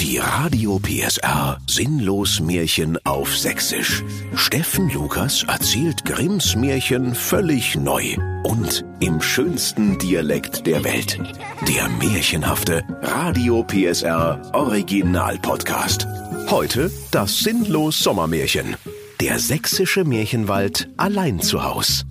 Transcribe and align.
Die 0.00 0.18
Radio 0.18 0.78
PSR 0.78 1.58
Sinnlos 1.66 2.38
Märchen 2.38 3.04
auf 3.04 3.36
Sächsisch. 3.36 4.04
Steffen 4.36 4.88
Lukas 4.90 5.42
erzählt 5.42 6.04
Grimms 6.04 6.54
Märchen 6.54 7.16
völlig 7.16 7.74
neu 7.74 8.16
und 8.44 8.84
im 9.00 9.20
schönsten 9.20 9.98
Dialekt 9.98 10.68
der 10.68 10.84
Welt. 10.84 11.18
Der 11.66 11.88
märchenhafte 11.88 12.84
Radio 13.02 13.64
PSR 13.64 14.40
Original 14.52 15.36
Podcast. 15.40 16.06
Heute 16.48 16.92
das 17.10 17.40
Sinnlos 17.40 17.98
Sommermärchen. 17.98 18.76
Der 19.20 19.40
sächsische 19.40 20.04
Märchenwald 20.04 20.88
allein 20.96 21.40
zu 21.40 21.64
Haus. 21.64 22.04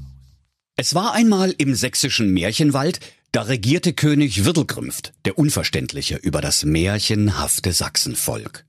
Es 0.76 0.94
war 0.94 1.14
einmal 1.14 1.56
im 1.58 1.74
sächsischen 1.74 2.34
Märchenwald 2.34 3.00
da 3.32 3.44
regierte 3.44 3.94
König 3.94 4.46
Wirdelgrimft, 4.46 5.14
der 5.26 5.38
Unverständliche, 5.38 6.16
über 6.16 6.42
das 6.42 6.64
märchenhafte 6.64 7.74
Sachsenvolk. 7.74 8.66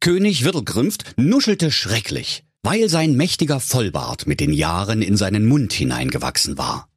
König 0.00 0.44
Wirdelgrimft 0.44 1.14
nuschelte 1.16 1.70
schrecklich, 1.70 2.44
weil 2.62 2.88
sein 2.88 3.16
mächtiger 3.16 3.60
Vollbart 3.60 4.26
mit 4.26 4.40
den 4.40 4.52
Jahren 4.52 5.02
in 5.02 5.16
seinen 5.16 5.46
Mund 5.46 5.72
hineingewachsen 5.72 6.58
war. 6.58 6.88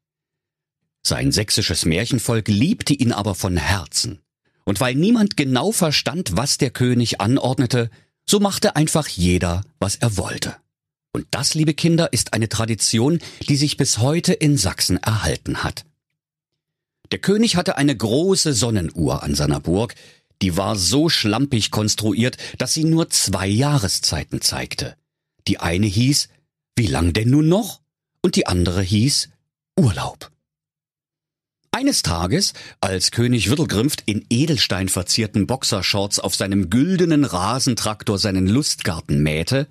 Sein 1.02 1.31
sächsisches 1.31 1.85
Märchenvolk 1.85 2.48
liebte 2.48 2.93
ihn 2.93 3.12
aber 3.12 3.35
von 3.35 3.57
Herzen. 3.57 4.20
Und 4.65 4.79
weil 4.79 4.95
niemand 4.95 5.38
genau 5.38 5.71
verstand, 5.71 6.38
was 6.38 6.57
der 6.57 6.70
König 6.70 7.21
anordnete, 7.21 7.90
so 8.26 8.40
machte 8.40 8.76
einfach 8.76 9.07
jeder, 9.07 9.63
was 9.79 9.95
er 9.95 10.17
wollte. 10.17 10.55
Und 11.12 11.26
das, 11.31 11.55
liebe 11.55 11.73
Kinder, 11.73 12.13
ist 12.13 12.34
eine 12.34 12.49
Tradition, 12.49 13.20
die 13.48 13.55
sich 13.55 13.77
bis 13.77 13.98
heute 13.98 14.34
in 14.34 14.57
Sachsen 14.57 14.98
erhalten 14.98 15.63
hat. 15.63 15.85
Der 17.12 17.20
König 17.20 17.55
hatte 17.55 17.77
eine 17.77 17.95
große 17.95 18.54
Sonnenuhr 18.54 19.23
an 19.23 19.36
seiner 19.36 19.59
Burg, 19.59 19.95
die 20.41 20.55
war 20.55 20.76
so 20.76 21.09
schlampig 21.09 21.72
konstruiert, 21.72 22.38
dass 22.58 22.73
sie 22.73 22.85
nur 22.85 23.09
zwei 23.09 23.48
Jahreszeiten 23.48 24.41
zeigte. 24.41 24.96
Die 25.48 25.60
eine 25.60 25.88
hieß, 25.88 26.29
wie 26.77 26.88
lang 26.88 27.13
denn 27.13 27.29
nun 27.29 27.49
noch? 27.49 27.82
Und 28.21 28.35
die 28.35 28.48
andere 28.48 28.82
hieß, 28.82 29.29
Urlaub. 29.77 30.32
Eines 31.71 32.04
Tages, 32.04 32.54
als 32.82 33.12
König 33.12 33.49
Wirtelgrimft 33.49 34.04
in 34.05 34.26
Edelstein 34.29 34.90
verzierten 34.90 35.48
Boxershorts 35.48 36.20
auf 36.20 36.35
seinem 36.35 36.70
güldenen 36.70 37.26
Rasentraktor 37.26 38.18
seinen 38.18 38.48
Lustgarten 38.48 39.21
mähte, 39.21 39.68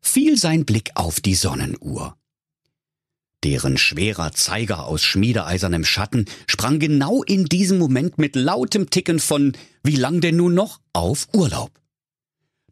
fiel 0.00 0.36
sein 0.36 0.64
Blick 0.64 0.90
auf 0.94 1.20
die 1.20 1.34
Sonnenuhr. 1.34 2.16
Deren 3.46 3.78
schwerer 3.78 4.32
Zeiger 4.32 4.86
aus 4.86 5.04
schmiedeeisernem 5.04 5.84
Schatten 5.84 6.24
sprang 6.48 6.80
genau 6.80 7.22
in 7.22 7.44
diesem 7.44 7.78
Moment 7.78 8.18
mit 8.18 8.34
lautem 8.34 8.90
Ticken 8.90 9.20
von 9.20 9.52
Wie 9.84 9.94
lang 9.94 10.20
denn 10.20 10.34
nun 10.34 10.54
noch 10.54 10.80
auf 10.92 11.28
Urlaub. 11.32 11.70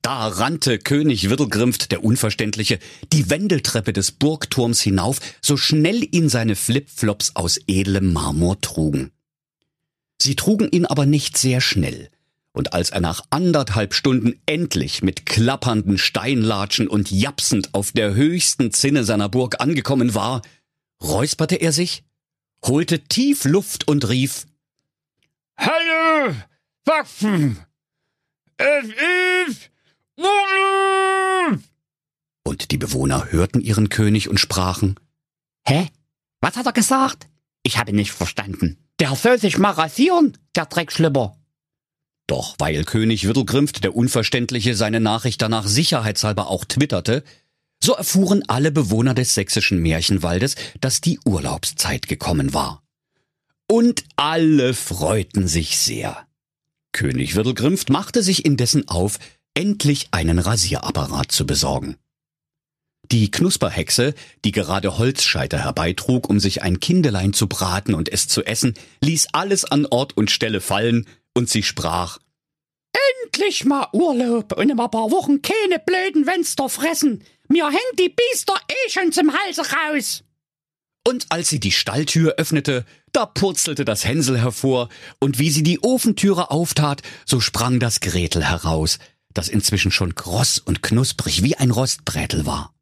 Da 0.02 0.26
rannte 0.26 0.80
König 0.80 1.30
Wirtelgrimft, 1.30 1.92
der 1.92 2.02
Unverständliche, 2.02 2.80
die 3.12 3.30
Wendeltreppe 3.30 3.92
des 3.92 4.10
Burgturms 4.10 4.80
hinauf, 4.80 5.20
so 5.40 5.56
schnell 5.56 6.04
ihn 6.10 6.28
seine 6.28 6.56
Flipflops 6.56 7.36
aus 7.36 7.60
edlem 7.68 8.12
Marmor 8.12 8.60
trugen. 8.60 9.12
Sie 10.20 10.34
trugen 10.34 10.68
ihn 10.72 10.86
aber 10.86 11.06
nicht 11.06 11.38
sehr 11.38 11.60
schnell, 11.60 12.10
und 12.50 12.72
als 12.72 12.90
er 12.90 13.00
nach 13.00 13.20
anderthalb 13.30 13.94
Stunden 13.94 14.40
endlich 14.46 15.02
mit 15.02 15.24
klappernden 15.24 15.98
Steinlatschen 15.98 16.88
und 16.88 17.12
japsend 17.12 17.74
auf 17.74 17.92
der 17.92 18.14
höchsten 18.14 18.72
Zinne 18.72 19.04
seiner 19.04 19.28
Burg 19.28 19.60
angekommen 19.60 20.16
war, 20.16 20.42
räusperte 21.04 21.56
er 21.56 21.72
sich, 21.72 22.02
holte 22.64 23.00
tief 23.00 23.44
Luft 23.44 23.86
und 23.86 24.08
rief 24.08 24.46
Hallo, 25.56 26.34
Waffen! 26.84 27.58
Es 28.56 28.86
ist 29.48 29.70
Urlaub! 30.16 31.60
Und 32.44 32.70
die 32.70 32.78
Bewohner 32.78 33.30
hörten 33.30 33.60
ihren 33.60 33.88
König 33.88 34.28
und 34.28 34.38
sprachen 34.38 34.98
Hä? 35.66 35.88
Was 36.40 36.56
hat 36.56 36.66
er 36.66 36.72
gesagt? 36.72 37.28
Ich 37.62 37.78
habe 37.78 37.94
nicht 37.94 38.12
verstanden. 38.12 38.76
Der 39.00 39.14
soll 39.16 39.38
sich 39.38 39.56
mal 39.58 39.70
rasieren, 39.70 40.36
der 40.54 40.66
Dreckschlipper. 40.66 41.36
Doch 42.26 42.54
weil 42.58 42.84
König 42.84 43.26
Wirtelgrimft, 43.26 43.84
der 43.84 43.94
Unverständliche, 43.94 44.74
seine 44.74 45.00
Nachricht 45.00 45.42
danach 45.42 45.66
sicherheitshalber 45.66 46.48
auch 46.48 46.64
twitterte, 46.64 47.24
so 47.84 47.92
erfuhren 47.92 48.42
alle 48.48 48.72
Bewohner 48.72 49.14
des 49.14 49.34
sächsischen 49.34 49.78
Märchenwaldes, 49.78 50.56
dass 50.80 51.00
die 51.00 51.20
Urlaubszeit 51.24 52.08
gekommen 52.08 52.54
war. 52.54 52.82
Und 53.70 54.04
alle 54.16 54.74
freuten 54.74 55.48
sich 55.48 55.78
sehr. 55.78 56.26
König 56.92 57.34
Wirtelgrimft 57.34 57.90
machte 57.90 58.22
sich 58.22 58.44
indessen 58.44 58.88
auf, 58.88 59.18
endlich 59.54 60.08
einen 60.10 60.38
Rasierapparat 60.38 61.30
zu 61.30 61.46
besorgen. 61.46 61.96
Die 63.10 63.30
Knusperhexe, 63.30 64.14
die 64.44 64.52
gerade 64.52 64.96
Holzscheiter 64.96 65.58
herbeitrug, 65.58 66.30
um 66.30 66.40
sich 66.40 66.62
ein 66.62 66.80
Kindelein 66.80 67.34
zu 67.34 67.48
braten 67.48 67.94
und 67.94 68.10
es 68.10 68.28
zu 68.28 68.44
essen, 68.44 68.74
ließ 69.02 69.28
alles 69.32 69.64
an 69.64 69.86
Ort 69.86 70.16
und 70.16 70.30
Stelle 70.30 70.60
fallen, 70.60 71.06
und 71.34 71.50
sie 71.50 71.62
sprach 71.62 72.18
Endlich 73.24 73.64
mal 73.64 73.88
Urlaub 73.92 74.56
und 74.56 74.70
in 74.70 74.80
ein 74.80 74.90
paar 74.90 75.10
Wochen 75.10 75.42
keine 75.42 75.80
blöden 75.84 76.24
Fenster 76.24 76.68
fressen. 76.68 77.24
Mir 77.54 77.66
hängt 77.68 78.00
die 78.00 78.08
Biester 78.08 78.56
eh 78.68 78.90
schon 78.90 79.12
zum 79.12 79.32
Halse 79.32 79.62
raus. 79.62 80.24
Und 81.06 81.26
als 81.28 81.50
sie 81.50 81.60
die 81.60 81.70
Stalltür 81.70 82.34
öffnete, 82.36 82.84
da 83.12 83.26
purzelte 83.26 83.84
das 83.84 84.04
Hänsel 84.04 84.40
hervor, 84.40 84.88
und 85.20 85.38
wie 85.38 85.50
sie 85.50 85.62
die 85.62 85.80
Ofentüre 85.80 86.50
auftat, 86.50 87.02
so 87.24 87.38
sprang 87.38 87.78
das 87.78 88.00
Gretel 88.00 88.42
heraus, 88.42 88.98
das 89.34 89.48
inzwischen 89.48 89.92
schon 89.92 90.16
kross 90.16 90.58
und 90.58 90.82
knusprig 90.82 91.44
wie 91.44 91.54
ein 91.54 91.70
Rostbrätel 91.70 92.44
war. 92.44 92.74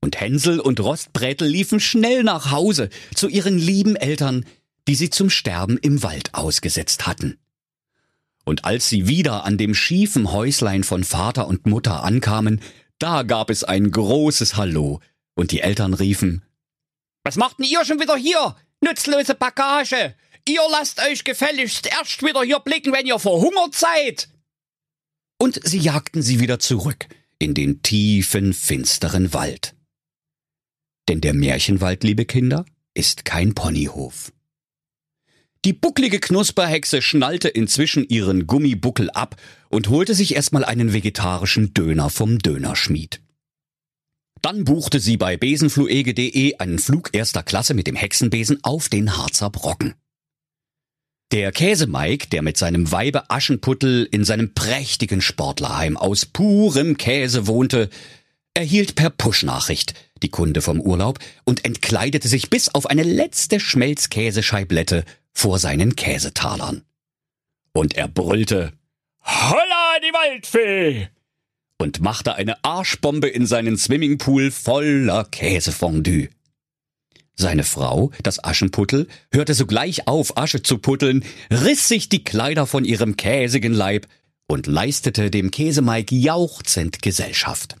Und 0.00 0.20
Hänsel 0.20 0.58
und 0.58 0.80
Rostbrätel 0.80 1.46
liefen 1.46 1.78
schnell 1.78 2.24
nach 2.24 2.50
Hause 2.50 2.90
zu 3.14 3.28
ihren 3.28 3.56
lieben 3.56 3.94
Eltern, 3.94 4.46
die 4.88 4.96
sie 4.96 5.10
zum 5.10 5.30
Sterben 5.30 5.78
im 5.78 6.02
Wald 6.02 6.34
ausgesetzt 6.34 7.06
hatten. 7.06 7.38
Und 8.44 8.64
als 8.64 8.88
sie 8.88 9.06
wieder 9.06 9.44
an 9.44 9.58
dem 9.58 9.76
schiefen 9.76 10.32
Häuslein 10.32 10.82
von 10.82 11.04
Vater 11.04 11.46
und 11.46 11.66
Mutter 11.66 12.02
ankamen, 12.02 12.60
da 13.04 13.22
gab 13.22 13.50
es 13.50 13.64
ein 13.64 13.90
großes 13.90 14.56
Hallo, 14.56 14.98
und 15.34 15.50
die 15.50 15.60
Eltern 15.60 15.92
riefen 15.92 16.42
Was 17.22 17.36
macht 17.36 17.58
denn 17.58 17.66
ihr 17.66 17.84
schon 17.84 18.00
wieder 18.00 18.16
hier? 18.16 18.56
Nutzlose 18.80 19.34
Bagage! 19.34 20.14
Ihr 20.48 20.62
lasst 20.70 21.02
euch 21.06 21.22
gefälligst 21.22 21.86
erst 21.86 22.22
wieder 22.22 22.42
hier 22.42 22.60
blicken, 22.60 22.94
wenn 22.94 23.04
ihr 23.04 23.18
verhungert 23.18 23.74
seid! 23.74 24.30
Und 25.38 25.60
sie 25.64 25.80
jagten 25.80 26.22
sie 26.22 26.40
wieder 26.40 26.58
zurück 26.60 27.06
in 27.38 27.52
den 27.52 27.82
tiefen, 27.82 28.54
finsteren 28.54 29.34
Wald. 29.34 29.74
Denn 31.06 31.20
der 31.20 31.34
Märchenwald, 31.34 32.04
liebe 32.04 32.24
Kinder, 32.24 32.64
ist 32.94 33.26
kein 33.26 33.54
Ponyhof. 33.54 34.32
Die 35.64 35.72
bucklige 35.72 36.20
Knusperhexe 36.20 37.00
schnallte 37.00 37.48
inzwischen 37.48 38.06
ihren 38.06 38.46
Gummibuckel 38.46 39.08
ab 39.10 39.36
und 39.70 39.88
holte 39.88 40.14
sich 40.14 40.34
erstmal 40.34 40.64
einen 40.64 40.92
vegetarischen 40.92 41.72
Döner 41.72 42.10
vom 42.10 42.38
Dönerschmied. 42.38 43.22
Dann 44.42 44.64
buchte 44.64 45.00
sie 45.00 45.16
bei 45.16 45.38
besenfluege.de 45.38 46.58
einen 46.58 46.78
Flug 46.78 47.08
erster 47.14 47.42
Klasse 47.42 47.72
mit 47.72 47.86
dem 47.86 47.96
Hexenbesen 47.96 48.62
auf 48.62 48.90
den 48.90 49.16
Harzer 49.16 49.48
Brocken. 49.48 49.94
Der 51.32 51.50
Käsemeik, 51.50 52.28
der 52.28 52.42
mit 52.42 52.58
seinem 52.58 52.92
Weibe 52.92 53.30
Aschenputtel 53.30 54.06
in 54.10 54.24
seinem 54.24 54.52
prächtigen 54.52 55.22
Sportlerheim 55.22 55.96
aus 55.96 56.26
purem 56.26 56.98
Käse 56.98 57.46
wohnte, 57.46 57.88
erhielt 58.52 58.96
per 58.96 59.08
Push-Nachricht 59.08 59.94
die 60.22 60.28
Kunde 60.28 60.60
vom 60.60 60.78
Urlaub 60.78 61.18
und 61.44 61.64
entkleidete 61.64 62.28
sich 62.28 62.50
bis 62.50 62.68
auf 62.68 62.86
eine 62.86 63.02
letzte 63.02 63.60
Schmelzkäsescheiblette 63.60 65.04
vor 65.34 65.58
seinen 65.58 65.96
Käsetalern. 65.96 66.82
Und 67.72 67.94
er 67.94 68.08
brüllte 68.08 68.72
Holla, 69.20 69.98
die 70.00 70.12
Waldfee! 70.12 71.08
und 71.78 72.00
machte 72.00 72.34
eine 72.34 72.62
Arschbombe 72.64 73.28
in 73.28 73.46
seinen 73.46 73.76
Swimmingpool 73.76 74.50
voller 74.50 75.24
Käsefondue. 75.24 76.28
Seine 77.36 77.64
Frau, 77.64 78.12
das 78.22 78.42
Aschenputtel, 78.42 79.08
hörte 79.32 79.54
sogleich 79.54 80.06
auf, 80.06 80.36
Asche 80.36 80.62
zu 80.62 80.78
putteln, 80.78 81.24
riss 81.50 81.88
sich 81.88 82.08
die 82.08 82.22
Kleider 82.22 82.66
von 82.66 82.84
ihrem 82.84 83.16
käsigen 83.16 83.74
Leib 83.74 84.06
und 84.46 84.66
leistete 84.66 85.30
dem 85.30 85.50
Käsemeik 85.50 86.12
jauchzend 86.12 87.02
Gesellschaft. 87.02 87.76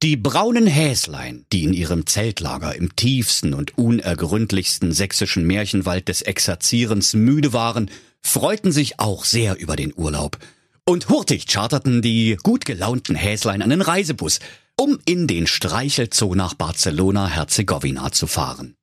Die 0.00 0.16
braunen 0.16 0.68
Häslein, 0.68 1.44
die 1.52 1.64
in 1.64 1.72
ihrem 1.72 2.06
Zeltlager 2.06 2.72
im 2.76 2.94
tiefsten 2.94 3.52
und 3.52 3.76
unergründlichsten 3.76 4.92
sächsischen 4.92 5.44
Märchenwald 5.44 6.06
des 6.06 6.22
Exerzierens 6.22 7.14
müde 7.14 7.52
waren, 7.52 7.90
freuten 8.22 8.70
sich 8.70 9.00
auch 9.00 9.24
sehr 9.24 9.58
über 9.58 9.74
den 9.74 9.92
Urlaub. 9.96 10.38
Und 10.84 11.08
hurtig 11.08 11.46
charterten 11.48 12.00
die 12.00 12.38
gut 12.44 12.64
gelaunten 12.64 13.16
Häslein 13.16 13.60
einen 13.60 13.82
Reisebus, 13.82 14.38
um 14.76 15.00
in 15.04 15.26
den 15.26 15.48
Streichelzoo 15.48 16.36
nach 16.36 16.54
Barcelona-Herzegowina 16.54 18.12
zu 18.12 18.28
fahren. 18.28 18.76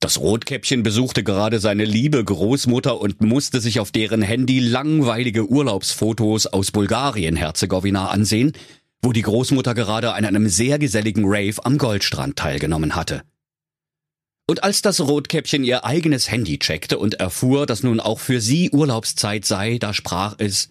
Das 0.00 0.18
Rotkäppchen 0.18 0.82
besuchte 0.82 1.22
gerade 1.22 1.60
seine 1.60 1.84
liebe 1.84 2.24
Großmutter 2.24 3.00
und 3.00 3.20
musste 3.20 3.60
sich 3.60 3.78
auf 3.78 3.92
deren 3.92 4.22
Handy 4.22 4.58
langweilige 4.58 5.48
Urlaubsfotos 5.48 6.46
aus 6.46 6.72
Bulgarien-Herzegowina 6.72 8.08
ansehen, 8.08 8.54
wo 9.02 9.12
die 9.12 9.22
Großmutter 9.22 9.74
gerade 9.74 10.12
an 10.14 10.24
einem 10.24 10.48
sehr 10.48 10.78
geselligen 10.78 11.24
Rave 11.26 11.64
am 11.64 11.78
Goldstrand 11.78 12.36
teilgenommen 12.36 12.94
hatte. 12.94 13.22
Und 14.46 14.64
als 14.64 14.82
das 14.82 15.00
Rotkäppchen 15.00 15.62
ihr 15.62 15.84
eigenes 15.84 16.30
Handy 16.30 16.58
checkte 16.58 16.98
und 16.98 17.14
erfuhr, 17.14 17.66
dass 17.66 17.82
nun 17.82 18.00
auch 18.00 18.18
für 18.18 18.40
sie 18.40 18.70
Urlaubszeit 18.70 19.44
sei, 19.44 19.78
da 19.78 19.94
sprach 19.94 20.34
es 20.38 20.70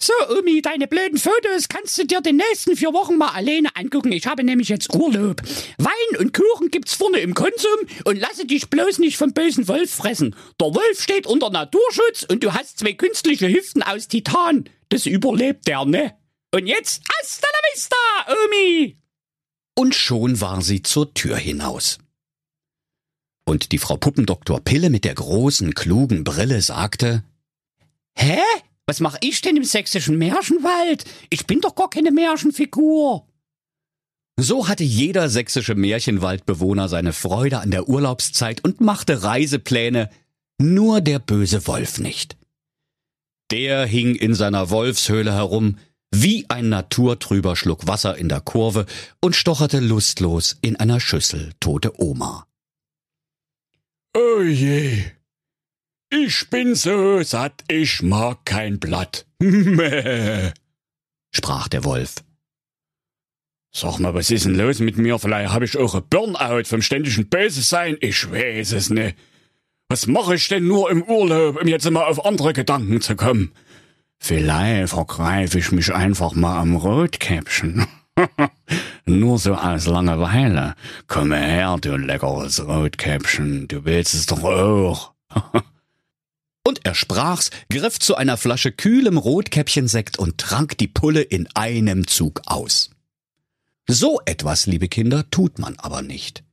so, 0.00 0.12
Omi, 0.38 0.62
deine 0.62 0.86
blöden 0.86 1.18
Fotos 1.18 1.68
kannst 1.68 1.98
du 1.98 2.06
dir 2.06 2.20
die 2.20 2.32
nächsten 2.32 2.76
vier 2.76 2.92
Wochen 2.92 3.16
mal 3.16 3.30
alleine 3.30 3.68
angucken. 3.74 4.12
Ich 4.12 4.28
habe 4.28 4.44
nämlich 4.44 4.68
jetzt 4.68 4.94
Urlaub. 4.94 5.42
Wein 5.76 6.20
und 6.20 6.32
Kuchen 6.32 6.70
gibt's 6.70 6.94
vorne 6.94 7.18
im 7.18 7.34
Konsum 7.34 7.80
und 8.04 8.16
lasse 8.16 8.46
dich 8.46 8.70
bloß 8.70 9.00
nicht 9.00 9.16
vom 9.16 9.32
bösen 9.32 9.66
Wolf 9.66 9.90
fressen. 9.90 10.36
Der 10.60 10.68
Wolf 10.68 11.02
steht 11.02 11.26
unter 11.26 11.50
Naturschutz 11.50 12.24
und 12.30 12.44
du 12.44 12.54
hast 12.54 12.78
zwei 12.78 12.92
künstliche 12.92 13.48
Hüften 13.48 13.82
aus 13.82 14.06
Titan. 14.06 14.68
Das 14.88 15.04
überlebt 15.04 15.66
der, 15.66 15.84
ne? 15.84 16.14
Und 16.54 16.66
jetzt 16.66 17.02
hasta 17.20 17.46
la 17.46 17.58
vista, 17.72 17.96
Omi! 18.44 18.96
Und 19.76 19.94
schon 19.94 20.40
war 20.40 20.62
sie 20.62 20.82
zur 20.82 21.12
Tür 21.12 21.36
hinaus. 21.36 21.98
Und 23.44 23.72
die 23.72 23.78
Frau 23.78 23.96
Puppendoktor 23.96 24.60
Pille 24.60 24.90
mit 24.90 25.04
der 25.04 25.14
großen, 25.14 25.74
klugen 25.74 26.24
Brille 26.24 26.62
sagte, 26.62 27.22
Hä? 28.14 28.40
Was 28.86 29.00
mache 29.00 29.18
ich 29.20 29.42
denn 29.42 29.56
im 29.56 29.64
sächsischen 29.64 30.16
Märchenwald? 30.16 31.04
Ich 31.28 31.46
bin 31.46 31.60
doch 31.60 31.74
gar 31.74 31.90
keine 31.90 32.10
Märchenfigur. 32.10 33.26
So 34.40 34.68
hatte 34.68 34.84
jeder 34.84 35.28
sächsische 35.28 35.74
Märchenwaldbewohner 35.74 36.88
seine 36.88 37.12
Freude 37.12 37.58
an 37.58 37.70
der 37.70 37.88
Urlaubszeit 37.88 38.64
und 38.64 38.80
machte 38.80 39.22
Reisepläne, 39.22 40.08
nur 40.58 41.02
der 41.02 41.18
böse 41.18 41.66
Wolf 41.66 41.98
nicht. 41.98 42.38
Der 43.50 43.84
hing 43.84 44.14
in 44.14 44.34
seiner 44.34 44.70
Wolfshöhle 44.70 45.32
herum, 45.32 45.76
wie 46.10 46.46
ein 46.48 46.68
naturtrüber 46.68 47.56
Schluck 47.56 47.86
Wasser 47.86 48.16
in 48.16 48.28
der 48.28 48.40
Kurve 48.40 48.86
und 49.20 49.36
stocherte 49.36 49.80
lustlos 49.80 50.56
in 50.62 50.76
einer 50.76 51.00
Schüssel 51.00 51.52
tote 51.60 52.00
Oma. 52.00 52.46
Oh 54.14 54.42
je, 54.42 55.04
ich 56.10 56.48
bin 56.48 56.74
so 56.74 57.22
satt, 57.22 57.64
ich 57.68 58.00
mag 58.02 58.46
kein 58.46 58.80
Blatt. 58.80 59.26
Sprach 61.34 61.68
der 61.68 61.84
Wolf. 61.84 62.14
Sag 63.70 63.98
mal, 63.98 64.14
was 64.14 64.30
ist 64.30 64.46
denn 64.46 64.54
los 64.56 64.78
mit 64.78 64.96
mir? 64.96 65.18
Vielleicht 65.18 65.52
habe 65.52 65.66
ich 65.66 65.76
auch 65.76 65.94
ein 65.94 66.08
Burnout 66.08 66.64
vom 66.64 66.80
ständigen 66.80 67.28
Böse 67.28 67.60
sein. 67.60 67.98
Ich 68.00 68.30
weiß 68.30 68.72
es 68.72 68.88
nicht. 68.88 69.18
Was 69.90 70.06
mache 70.06 70.36
ich 70.36 70.48
denn 70.48 70.66
nur 70.66 70.90
im 70.90 71.02
Urlaub, 71.02 71.60
um 71.60 71.68
jetzt 71.68 71.90
mal 71.90 72.06
auf 72.06 72.24
andere 72.24 72.54
Gedanken 72.54 73.02
zu 73.02 73.14
kommen? 73.14 73.52
Vielleicht 74.18 74.90
vergreife 74.90 75.58
ich 75.58 75.72
mich 75.72 75.94
einfach 75.94 76.34
mal 76.34 76.58
am 76.60 76.76
Rotkäppchen. 76.76 77.86
nur 79.06 79.38
so 79.38 79.54
aus 79.54 79.86
Langeweile. 79.86 80.74
Komm 81.06 81.32
her, 81.32 81.76
du 81.80 81.96
leckeres 81.96 82.66
Rotkäppchen, 82.66 83.68
du 83.68 83.84
willst 83.84 84.14
es 84.14 84.26
doch 84.26 84.42
auch. 84.42 85.12
Und 86.68 86.84
er 86.84 86.94
sprach's, 86.94 87.50
griff 87.70 87.98
zu 87.98 88.16
einer 88.16 88.36
Flasche 88.36 88.72
kühlem 88.72 89.16
Rotkäppchensekt 89.16 90.18
und 90.18 90.36
trank 90.36 90.76
die 90.76 90.86
Pulle 90.86 91.22
in 91.22 91.48
einem 91.54 92.06
Zug 92.06 92.42
aus. 92.44 92.90
So 93.86 94.20
etwas, 94.26 94.66
liebe 94.66 94.86
Kinder, 94.86 95.30
tut 95.30 95.58
man 95.58 95.78
aber 95.78 96.02
nicht. 96.02 96.44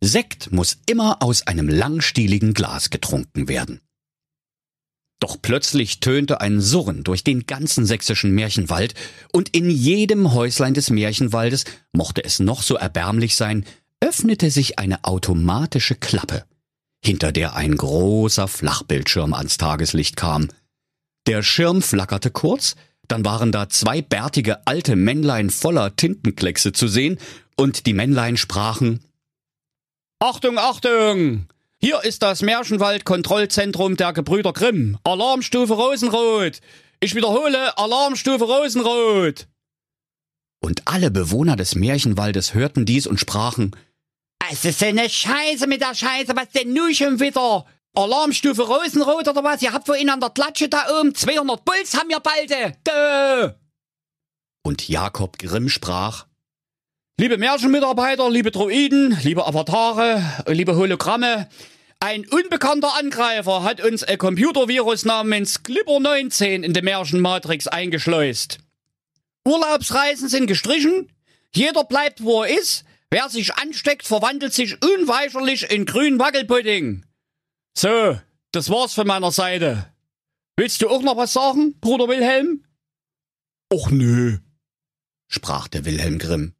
Sekt 0.00 0.50
muss 0.50 0.78
immer 0.86 1.22
aus 1.22 1.46
einem 1.46 1.68
langstieligen 1.68 2.54
Glas 2.54 2.90
getrunken 2.90 3.46
werden. 3.46 3.80
Doch 5.18 5.36
plötzlich 5.40 6.00
tönte 6.00 6.40
ein 6.40 6.60
Surren 6.60 7.02
durch 7.02 7.24
den 7.24 7.46
ganzen 7.46 7.86
sächsischen 7.86 8.32
Märchenwald, 8.32 8.94
und 9.32 9.48
in 9.50 9.70
jedem 9.70 10.34
Häuslein 10.34 10.74
des 10.74 10.90
Märchenwaldes, 10.90 11.64
mochte 11.92 12.22
es 12.22 12.38
noch 12.38 12.62
so 12.62 12.76
erbärmlich 12.76 13.36
sein, 13.36 13.64
öffnete 14.00 14.50
sich 14.50 14.78
eine 14.78 15.04
automatische 15.04 15.94
Klappe 15.94 16.44
hinter 17.06 17.30
der 17.30 17.54
ein 17.54 17.76
großer 17.76 18.48
Flachbildschirm 18.48 19.32
ans 19.32 19.58
Tageslicht 19.58 20.16
kam. 20.16 20.48
Der 21.26 21.42
Schirm 21.42 21.80
flackerte 21.80 22.30
kurz, 22.30 22.74
dann 23.08 23.24
waren 23.24 23.52
da 23.52 23.68
zwei 23.68 24.02
bärtige 24.02 24.66
alte 24.66 24.96
Männlein 24.96 25.50
voller 25.50 25.94
Tintenkleckse 25.94 26.72
zu 26.72 26.88
sehen, 26.88 27.18
und 27.56 27.86
die 27.86 27.94
Männlein 27.94 28.36
sprachen 28.36 29.00
Achtung, 30.18 30.58
Achtung! 30.58 31.46
Hier 31.80 32.02
ist 32.04 32.22
das 32.22 32.42
Märchenwald-Kontrollzentrum 32.42 33.96
der 33.96 34.12
Gebrüder 34.12 34.52
Grimm. 34.52 34.98
Alarmstufe 35.04 35.74
Rosenrot. 35.74 36.60
Ich 37.00 37.14
wiederhole, 37.14 37.76
Alarmstufe 37.76 38.44
Rosenrot. 38.44 39.46
Und 40.60 40.82
alle 40.86 41.10
Bewohner 41.10 41.56
des 41.56 41.74
Märchenwaldes 41.74 42.54
hörten 42.54 42.86
dies 42.86 43.06
und 43.06 43.20
sprachen 43.20 43.76
es 44.50 44.64
ist 44.64 44.82
eine 44.82 45.08
Scheiße 45.08 45.66
mit 45.66 45.80
der 45.80 45.94
Scheiße, 45.94 46.36
was 46.36 46.50
denn 46.50 46.72
nun 46.72 46.94
schon 46.94 47.18
wieder? 47.18 47.66
Alarmstufe 47.94 48.62
Rosenrot 48.62 49.26
oder 49.28 49.42
was? 49.42 49.62
Ihr 49.62 49.72
habt 49.72 49.86
vorhin 49.86 50.10
an 50.10 50.20
der 50.20 50.30
Klatsche 50.30 50.68
da 50.68 50.86
oben 51.00 51.14
200 51.14 51.64
Puls 51.64 51.96
haben 51.96 52.10
wir 52.10 52.20
balde. 52.20 52.76
Dö. 52.86 53.52
Und 54.62 54.88
Jakob 54.88 55.38
Grimm 55.38 55.68
sprach, 55.68 56.26
Liebe 57.18 57.38
Märchenmitarbeiter, 57.38 58.30
liebe 58.30 58.50
Droiden, 58.50 59.16
liebe 59.22 59.46
Avatare, 59.46 60.22
liebe 60.46 60.76
Hologramme, 60.76 61.48
ein 61.98 62.26
unbekannter 62.28 62.94
Angreifer 62.94 63.62
hat 63.62 63.80
uns 63.80 64.02
ein 64.02 64.18
Computervirus 64.18 65.06
namens 65.06 65.62
Clipper 65.62 65.98
19 65.98 66.62
in 66.62 66.74
die 66.74 66.82
Märchenmatrix 66.82 67.68
eingeschleust. 67.68 68.58
Urlaubsreisen 69.46 70.28
sind 70.28 70.46
gestrichen, 70.46 71.10
jeder 71.54 71.84
bleibt 71.84 72.22
wo 72.22 72.42
er 72.42 72.58
ist, 72.58 72.84
Wer 73.10 73.28
sich 73.28 73.54
ansteckt, 73.54 74.06
verwandelt 74.06 74.52
sich 74.52 74.82
unweigerlich 74.82 75.70
in 75.70 75.86
grünen 75.86 76.18
Wackelpudding. 76.18 77.04
So, 77.76 78.18
das 78.50 78.68
war's 78.68 78.94
von 78.94 79.06
meiner 79.06 79.30
Seite. 79.30 79.92
Willst 80.56 80.82
du 80.82 80.88
auch 80.88 81.02
noch 81.02 81.16
was 81.16 81.32
sagen, 81.32 81.78
Bruder 81.80 82.08
Wilhelm? 82.08 82.64
Och 83.72 83.90
nö, 83.90 84.38
sprach 85.28 85.68
der 85.68 85.84
Wilhelm 85.84 86.18
Grimm. 86.18 86.55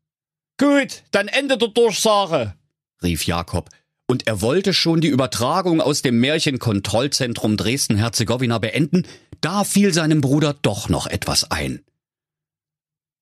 Gut, 0.58 1.02
dann 1.10 1.28
Ende 1.28 1.58
der 1.58 1.68
Durchsage, 1.68 2.54
rief 3.02 3.26
Jakob, 3.26 3.70
und 4.08 4.26
er 4.26 4.40
wollte 4.40 4.72
schon 4.72 5.00
die 5.00 5.08
Übertragung 5.08 5.80
aus 5.80 6.02
dem 6.02 6.20
Märchenkontrollzentrum 6.20 7.56
Dresden-Herzegowina 7.56 8.58
beenden, 8.58 9.06
da 9.40 9.64
fiel 9.64 9.92
seinem 9.92 10.20
Bruder 10.20 10.54
doch 10.54 10.88
noch 10.88 11.06
etwas 11.06 11.50
ein. 11.50 11.84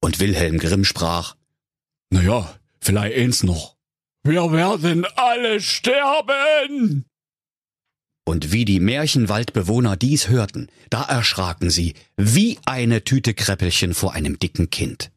Und 0.00 0.21
Wilhelm 0.21 0.59
Grimm 0.59 0.85
sprach, 0.85 1.37
Na 2.11 2.23
ja, 2.23 2.55
Vielleicht 2.85 3.17
eins 3.17 3.43
noch. 3.43 3.76
Wir 4.25 4.53
werden 4.53 5.07
alle 5.17 5.59
sterben! 5.59 7.07
Und 8.26 8.53
wie 8.53 8.67
die 8.67 8.79
Märchenwaldbewohner 8.79 9.97
dies 9.97 10.29
hörten, 10.29 10.69
da 10.91 11.03
erschraken 11.03 11.71
sie 11.71 11.95
wie 12.19 12.59
eine 12.67 13.05
Tüte 13.05 13.33
Kräppelchen 13.33 13.95
vor 13.95 14.12
einem 14.12 14.38
dicken 14.38 14.69
Kind. 14.69 15.11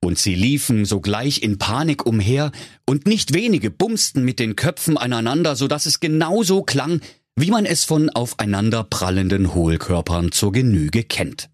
Und 0.00 0.18
sie 0.18 0.34
liefen 0.34 0.84
sogleich 0.84 1.42
in 1.42 1.58
Panik 1.58 2.06
umher, 2.06 2.52
und 2.86 3.06
nicht 3.06 3.34
wenige 3.34 3.70
bumsten 3.70 4.24
mit 4.24 4.38
den 4.38 4.56
Köpfen 4.56 4.96
aneinander, 4.96 5.56
so 5.56 5.68
dass 5.68 5.86
es 5.86 6.00
genauso 6.00 6.62
klang, 6.62 7.00
wie 7.36 7.50
man 7.50 7.66
es 7.66 7.84
von 7.84 8.10
aufeinander 8.10 8.84
prallenden 8.84 9.54
Hohlkörpern 9.54 10.32
zur 10.32 10.52
Genüge 10.52 11.04
kennt. 11.04 11.50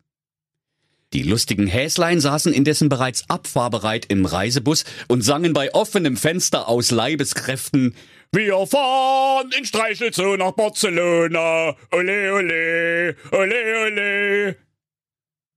Die 1.15 1.23
lustigen 1.23 1.69
Häslein 1.69 2.21
saßen 2.21 2.53
indessen 2.53 2.89
bereits 2.89 3.31
abfahrbereit 3.31 4.07
im 4.07 4.27
Reisebus 4.27 4.85
und 5.07 5.23
sangen 5.23 5.53
bei 5.53 5.73
offenem 5.73 6.17
Fenster 6.17 6.69
aus 6.69 6.91
Leibeskräften 6.91 7.95
Wir 8.33 8.67
fahren 8.67 9.49
in 9.57 9.65
Streichelzoo 9.65 10.37
nach 10.37 10.53
Barcelona. 10.53 11.77
Ole, 11.93 12.35
ole, 12.35 13.17
ole, 13.31 13.87
ole. 13.87 14.57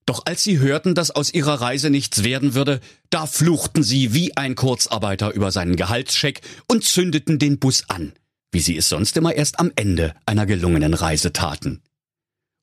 Doch 0.08 0.22
als 0.26 0.42
sie 0.42 0.60
hörten, 0.60 0.96
dass 0.96 1.12
aus 1.12 1.34
ihrer 1.34 1.60
Reise 1.60 1.90
nichts 1.90 2.24
werden 2.24 2.54
würde, 2.54 2.80
da 3.10 3.28
fluchten 3.28 3.84
sie 3.84 4.14
wie 4.14 4.36
ein 4.38 4.56
Kurzarbeiter 4.56 5.34
über 5.34 5.52
seinen 5.52 5.76
Gehaltscheck 5.76 6.40
und 6.68 6.86
zündeten 6.86 7.40
den 7.40 7.60
Bus 7.60 7.84
an, 7.90 8.14
wie 8.52 8.62
sie 8.62 8.78
es 8.78 8.88
sonst 8.88 9.18
immer 9.18 9.36
erst 9.36 9.60
am 9.60 9.70
Ende 9.76 10.16
einer 10.26 10.46
gelungenen 10.46 10.94
Reise 10.94 11.34
taten. 11.34 11.82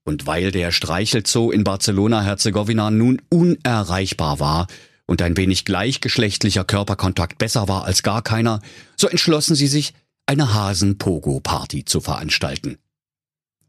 Und 0.07 0.27
weil 0.27 0.53
der 0.53 0.73
Streichelzoo 0.73 1.51
in 1.51 1.65
Barcelona-Herzegowina 1.65 2.91
nun 2.91 3.21
unerreichbar 3.29 4.41
war 4.41 4.67
und 5.07 5.21
ein 5.21 5.37
wenig 5.37 5.67
gleichgeschlechtlicher 5.67 6.65
Körperkontakt 6.65 7.37
besser 7.37 7.69
war 7.69 7.85
als 7.85 8.03
gar 8.03 8.23
keiner, 8.23 8.63
so 8.97 9.07
entschlossen 9.07 9.55
sie 9.55 9.69
sich, 9.69 9.93
eine 10.25 10.55
Hasen-Pogo-Party 10.55 11.85
zu 11.85 12.01
veranstalten. 12.01 12.79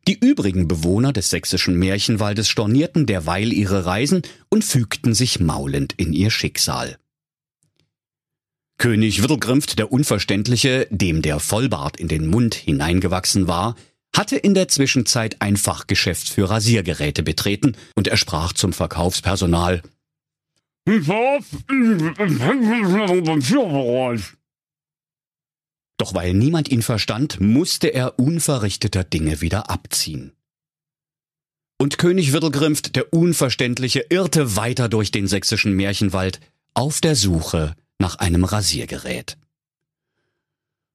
Die 0.08 0.20
übrigen 0.20 0.68
Bewohner 0.68 1.14
des 1.14 1.32
sächsischen 1.32 1.78
Märchenwaldes 1.80 2.48
stornierten 2.48 3.06
derweil 3.06 3.52
ihre 3.52 3.86
Reisen 3.86 4.22
und 4.50 4.64
fügten 4.64 5.16
sich 5.16 5.40
maulend 5.40 5.94
in 5.98 6.14
ihr 6.14 6.30
Schicksal. 6.30 6.98
König 8.78 9.22
Wirtelgrimft 9.22 9.80
der 9.80 9.92
Unverständliche, 9.92 10.88
dem 10.92 11.22
der 11.22 11.40
Vollbart 11.40 11.98
in 12.00 12.08
den 12.08 12.28
Mund 12.28 12.54
hineingewachsen 12.54 13.48
war, 13.48 13.76
hatte 14.16 14.36
in 14.36 14.54
der 14.54 14.68
Zwischenzeit 14.68 15.42
ein 15.42 15.58
Fachgeschäft 15.58 16.30
für 16.30 16.50
Rasiergeräte 16.50 17.24
betreten 17.24 17.76
und 17.96 18.08
er 18.08 18.18
sprach 18.18 18.54
zum 18.54 18.74
Verkaufspersonal. 18.74 19.82
Doch 25.98 26.14
weil 26.14 26.34
niemand 26.34 26.70
ihn 26.70 26.82
verstand, 26.82 27.40
musste 27.40 27.88
er 27.88 28.20
unverrichteter 28.20 29.04
Dinge 29.04 29.42
wieder 29.42 29.70
abziehen. 29.70 30.34
Und 31.78 31.98
König 31.98 32.32
Wirtelgrimft, 32.32 32.96
der 32.96 33.14
Unverständliche, 33.14 34.06
irrte 34.10 34.56
weiter 34.56 34.90
durch 34.90 35.12
den 35.12 35.28
sächsischen 35.28 35.74
Märchenwald 35.74 36.40
auf 36.74 37.02
der 37.02 37.16
Suche 37.16 37.75
nach 38.00 38.16
einem 38.16 38.44
Rasiergerät. 38.44 39.38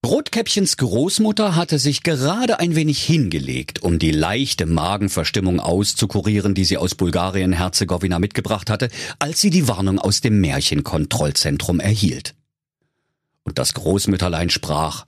Rotkäppchens 0.05 0.79
Großmutter 0.79 1.57
hatte 1.57 1.79
sich 1.79 2.03
gerade 2.03 2.59
ein 2.59 2.75
wenig 2.75 3.03
hingelegt, 3.05 3.83
um 3.83 3.99
die 3.99 4.13
leichte 4.13 4.65
Magenverstimmung 4.65 5.61
auszukurieren, 5.61 6.55
die 6.55 6.65
sie 6.65 6.79
aus 6.79 6.95
Bulgarien-Herzegowina 6.95 8.19
mitgebracht 8.19 8.71
hatte, 8.71 8.89
als 9.19 9.43
sie 9.43 9.51
die 9.51 9.69
Warnung 9.69 9.99
aus 9.99 10.23
dem 10.23 10.41
Märchenkontrollzentrum 10.41 11.81
erhielt. 11.81 12.35
Und 13.45 13.59
das 13.59 13.75
Großmütterlein 13.75 14.51
sprach, 14.51 15.07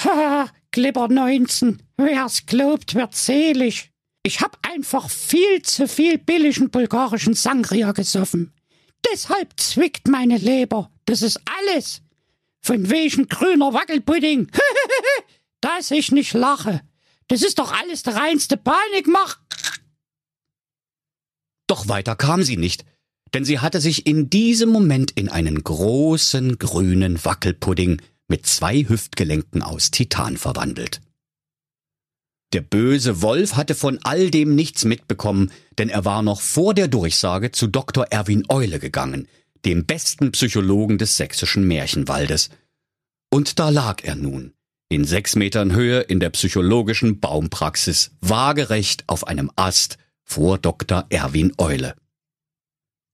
Ha, 0.00 0.48
Glibber 0.70 1.08
19, 1.08 1.82
wer's 1.96 2.46
glaubt, 2.46 2.94
wird 2.94 3.14
selig. 3.14 3.90
Ich 4.22 4.40
hab 4.40 4.58
einfach 4.66 5.10
viel 5.10 5.62
zu 5.62 5.86
viel 5.86 6.18
billigen 6.18 6.70
bulgarischen 6.70 7.34
Sangria 7.34 7.92
gesoffen. 7.92 8.52
Deshalb 9.12 9.58
zwickt 9.60 10.08
meine 10.08 10.38
Leber. 10.38 10.90
Das 11.04 11.22
ist 11.22 11.40
alles. 11.58 12.00
Von 12.60 12.90
wegen 12.90 13.28
grüner 13.28 13.74
Wackelpudding. 13.74 14.50
Dass 15.60 15.90
ich 15.90 16.10
nicht 16.10 16.32
lache. 16.32 16.80
Das 17.28 17.42
ist 17.42 17.58
doch 17.58 17.72
alles 17.72 18.02
der 18.02 18.16
reinste 18.16 18.56
Panikmach. 18.56 19.40
Doch 21.66 21.88
weiter 21.88 22.16
kam 22.16 22.42
sie 22.42 22.56
nicht, 22.56 22.84
denn 23.34 23.44
sie 23.44 23.58
hatte 23.58 23.80
sich 23.80 24.06
in 24.06 24.30
diesem 24.30 24.70
Moment 24.70 25.10
in 25.10 25.28
einen 25.28 25.62
großen 25.62 26.58
grünen 26.58 27.22
Wackelpudding 27.24 28.00
mit 28.28 28.46
zwei 28.46 28.84
Hüftgelenken 28.88 29.62
aus 29.62 29.90
Titan 29.90 30.36
verwandelt. 30.36 31.00
Der 32.52 32.60
böse 32.60 33.20
Wolf 33.20 33.56
hatte 33.56 33.74
von 33.74 33.98
all 34.04 34.30
dem 34.30 34.54
nichts 34.54 34.84
mitbekommen, 34.84 35.50
denn 35.76 35.88
er 35.88 36.04
war 36.04 36.22
noch 36.22 36.40
vor 36.40 36.72
der 36.72 36.86
Durchsage 36.86 37.50
zu 37.50 37.66
Dr. 37.66 38.06
Erwin 38.10 38.44
Eule 38.48 38.78
gegangen, 38.78 39.26
dem 39.64 39.84
besten 39.84 40.30
Psychologen 40.30 40.96
des 40.96 41.16
sächsischen 41.16 41.66
Märchenwaldes. 41.66 42.50
Und 43.30 43.58
da 43.58 43.70
lag 43.70 44.04
er 44.04 44.14
nun, 44.14 44.52
in 44.88 45.04
sechs 45.04 45.34
Metern 45.34 45.74
Höhe 45.74 46.02
in 46.02 46.20
der 46.20 46.30
psychologischen 46.30 47.18
Baumpraxis, 47.18 48.12
waagerecht 48.20 49.02
auf 49.08 49.26
einem 49.26 49.50
Ast 49.56 49.98
vor 50.22 50.58
Dr. 50.58 51.06
Erwin 51.08 51.52
Eule. 51.58 51.96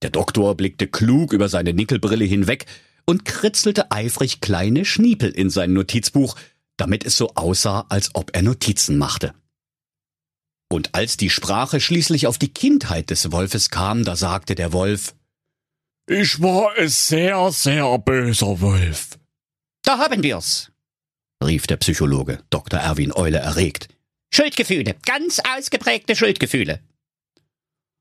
Der 0.01 0.09
Doktor 0.09 0.55
blickte 0.55 0.87
klug 0.87 1.33
über 1.33 1.49
seine 1.49 1.73
Nickelbrille 1.73 2.25
hinweg 2.25 2.65
und 3.05 3.25
kritzelte 3.25 3.91
eifrig 3.91 4.41
kleine 4.41 4.85
Schniepel 4.85 5.31
in 5.31 5.49
sein 5.49 5.73
Notizbuch, 5.73 6.35
damit 6.77 7.05
es 7.05 7.17
so 7.17 7.35
aussah, 7.35 7.85
als 7.89 8.15
ob 8.15 8.35
er 8.35 8.41
Notizen 8.41 8.97
machte. 8.97 9.33
Und 10.71 10.95
als 10.95 11.17
die 11.17 11.29
Sprache 11.29 11.81
schließlich 11.81 12.27
auf 12.27 12.37
die 12.37 12.53
Kindheit 12.53 13.09
des 13.09 13.31
Wolfes 13.31 13.69
kam, 13.69 14.03
da 14.03 14.15
sagte 14.15 14.55
der 14.55 14.71
Wolf 14.71 15.13
Ich 16.09 16.41
war 16.41 16.77
es 16.77 17.07
sehr, 17.07 17.51
sehr 17.51 17.97
böser 17.99 18.61
Wolf. 18.61 19.19
Da 19.83 19.97
haben 19.97 20.23
wir's, 20.23 20.71
rief 21.43 21.67
der 21.67 21.77
Psychologe 21.77 22.39
Dr. 22.49 22.79
Erwin 22.79 23.11
Eule 23.11 23.39
erregt. 23.39 23.89
Schuldgefühle, 24.33 24.95
ganz 25.05 25.41
ausgeprägte 25.57 26.15
Schuldgefühle. 26.15 26.79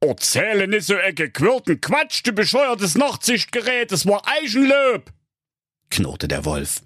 Erzähle 0.00 0.66
nicht 0.66 0.86
so 0.86 0.94
ecke 0.94 1.30
quirten 1.30 1.80
Quatsch, 1.80 2.22
du 2.24 2.32
bescheuertes 2.32 2.94
Nachtsichtgerät, 2.94 3.92
es 3.92 4.06
war 4.06 4.22
Eichenlob, 4.26 5.12
knurrte 5.90 6.26
der 6.26 6.44
Wolf. 6.46 6.82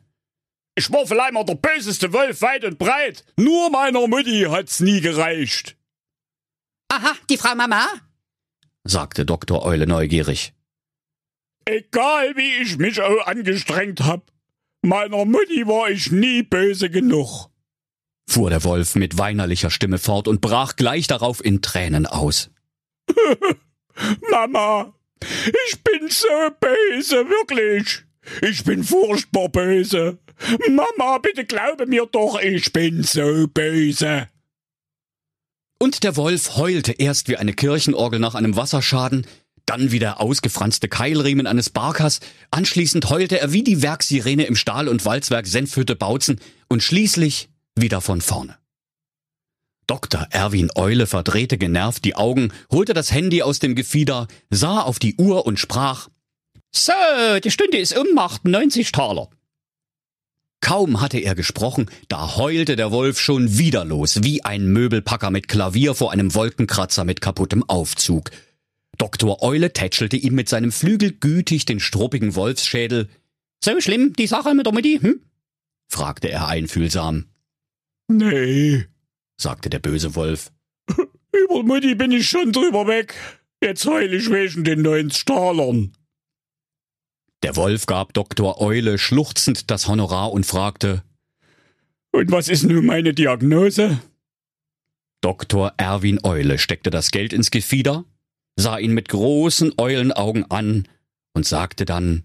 Ich 0.76 0.90
war 0.90 1.06
vielleicht 1.06 1.32
mal 1.32 1.44
der 1.44 1.54
böseste 1.54 2.12
Wolf 2.12 2.42
weit 2.42 2.64
und 2.64 2.78
breit. 2.78 3.24
Nur 3.36 3.70
meiner 3.70 4.08
Mutti 4.08 4.46
hat's 4.48 4.80
nie 4.80 5.00
gereicht. 5.00 5.76
Aha, 6.88 7.12
die 7.30 7.36
Frau 7.36 7.54
Mama? 7.54 7.86
sagte 8.82 9.24
Dr. 9.24 9.64
Eule 9.64 9.86
neugierig. 9.86 10.52
Egal 11.64 12.36
wie 12.36 12.62
ich 12.62 12.76
mich 12.76 13.00
auch 13.00 13.26
angestrengt 13.26 14.00
hab, 14.00 14.32
meiner 14.82 15.24
Mutti 15.24 15.66
war 15.66 15.88
ich 15.88 16.10
nie 16.10 16.42
böse 16.42 16.90
genug, 16.90 17.48
fuhr 18.28 18.50
der 18.50 18.64
Wolf 18.64 18.96
mit 18.96 19.16
weinerlicher 19.16 19.70
Stimme 19.70 19.98
fort 19.98 20.28
und 20.28 20.40
brach 20.40 20.76
gleich 20.76 21.06
darauf 21.06 21.42
in 21.42 21.62
Tränen 21.62 22.06
aus. 22.06 22.50
Mama, 24.30 24.94
ich 25.68 25.82
bin 25.82 26.08
so 26.08 26.28
böse, 26.60 27.28
wirklich. 27.28 28.04
Ich 28.42 28.64
bin 28.64 28.84
furchtbar 28.84 29.48
böse. 29.48 30.18
Mama, 30.68 31.18
bitte 31.18 31.44
glaube 31.44 31.86
mir 31.86 32.06
doch, 32.06 32.40
ich 32.40 32.72
bin 32.72 33.02
so 33.02 33.46
böse. 33.48 34.28
Und 35.78 36.02
der 36.02 36.16
Wolf 36.16 36.56
heulte 36.56 36.92
erst 36.92 37.28
wie 37.28 37.36
eine 37.36 37.52
Kirchenorgel 37.52 38.18
nach 38.18 38.34
einem 38.34 38.56
Wasserschaden, 38.56 39.26
dann 39.66 39.92
wie 39.92 39.98
der 39.98 40.20
ausgefranste 40.20 40.88
Keilriemen 40.88 41.46
eines 41.46 41.70
Barkers, 41.70 42.20
anschließend 42.50 43.08
heulte 43.10 43.40
er 43.40 43.52
wie 43.52 43.62
die 43.62 43.82
Werksirene 43.82 44.44
im 44.44 44.56
Stahl- 44.56 44.88
und 44.88 45.04
Walzwerk 45.04 45.46
Senfhütte 45.46 45.96
Bautzen 45.96 46.40
und 46.68 46.82
schließlich 46.82 47.48
wieder 47.74 48.00
von 48.00 48.20
vorne. 48.20 48.56
Dr. 49.86 50.26
Erwin 50.30 50.70
Eule 50.74 51.06
verdrehte 51.06 51.58
genervt 51.58 52.04
die 52.04 52.16
Augen, 52.16 52.52
holte 52.70 52.94
das 52.94 53.12
Handy 53.12 53.42
aus 53.42 53.58
dem 53.58 53.74
Gefieder, 53.74 54.28
sah 54.50 54.80
auf 54.80 54.98
die 54.98 55.16
Uhr 55.16 55.46
und 55.46 55.58
sprach 55.58 56.08
So, 56.70 56.92
die 57.42 57.50
Stunde 57.50 57.78
ist 57.78 57.96
um, 57.96 58.14
macht 58.14 58.44
90 58.44 58.92
Taler. 58.92 59.28
Kaum 60.60 61.02
hatte 61.02 61.18
er 61.18 61.34
gesprochen, 61.34 61.90
da 62.08 62.36
heulte 62.36 62.74
der 62.76 62.90
Wolf 62.90 63.20
schon 63.20 63.58
wieder 63.58 63.84
los, 63.84 64.22
wie 64.22 64.46
ein 64.46 64.72
Möbelpacker 64.72 65.30
mit 65.30 65.46
Klavier 65.46 65.94
vor 65.94 66.10
einem 66.12 66.34
Wolkenkratzer 66.34 67.04
mit 67.04 67.20
kaputtem 67.20 67.62
Aufzug. 67.68 68.30
Dr. 68.96 69.42
Eule 69.42 69.74
tätschelte 69.74 70.16
ihm 70.16 70.34
mit 70.34 70.48
seinem 70.48 70.72
Flügel 70.72 71.12
gütig 71.12 71.66
den 71.66 71.80
struppigen 71.80 72.34
Wolfsschädel. 72.34 73.10
So 73.62 73.78
schlimm, 73.80 74.14
die 74.14 74.26
Sache 74.26 74.54
mit 74.54 74.64
der 74.64 74.72
Mutti, 74.72 74.98
hm? 75.02 75.20
fragte 75.88 76.30
er 76.30 76.48
einfühlsam. 76.48 77.26
Nee, 78.08 78.86
sagte 79.36 79.70
der 79.70 79.78
böse 79.78 80.14
Wolf. 80.14 80.52
Über 81.32 81.62
Mutti 81.62 81.94
bin 81.94 82.12
ich 82.12 82.28
schon 82.28 82.52
drüber 82.52 82.86
weg. 82.86 83.14
Jetzt 83.62 83.86
heul 83.86 84.12
ich 84.12 84.30
wegen 84.30 84.64
den 84.64 84.82
neuen 84.82 85.10
Stahlern. 85.10 85.96
Der 87.42 87.56
Wolf 87.56 87.86
gab 87.86 88.14
Dr. 88.14 88.60
Eule 88.60 88.98
schluchzend 88.98 89.70
das 89.70 89.88
Honorar 89.88 90.32
und 90.32 90.46
fragte, 90.46 91.02
Und 92.12 92.30
was 92.30 92.48
ist 92.48 92.64
nun 92.64 92.86
meine 92.86 93.12
Diagnose? 93.12 94.00
Dr. 95.20 95.72
Erwin 95.76 96.20
Eule 96.22 96.58
steckte 96.58 96.90
das 96.90 97.10
Geld 97.10 97.32
ins 97.32 97.50
Gefieder, 97.50 98.04
sah 98.56 98.78
ihn 98.78 98.92
mit 98.92 99.08
großen 99.08 99.72
Eulenaugen 99.78 100.50
an 100.50 100.88
und 101.34 101.46
sagte 101.46 101.84
dann, 101.84 102.24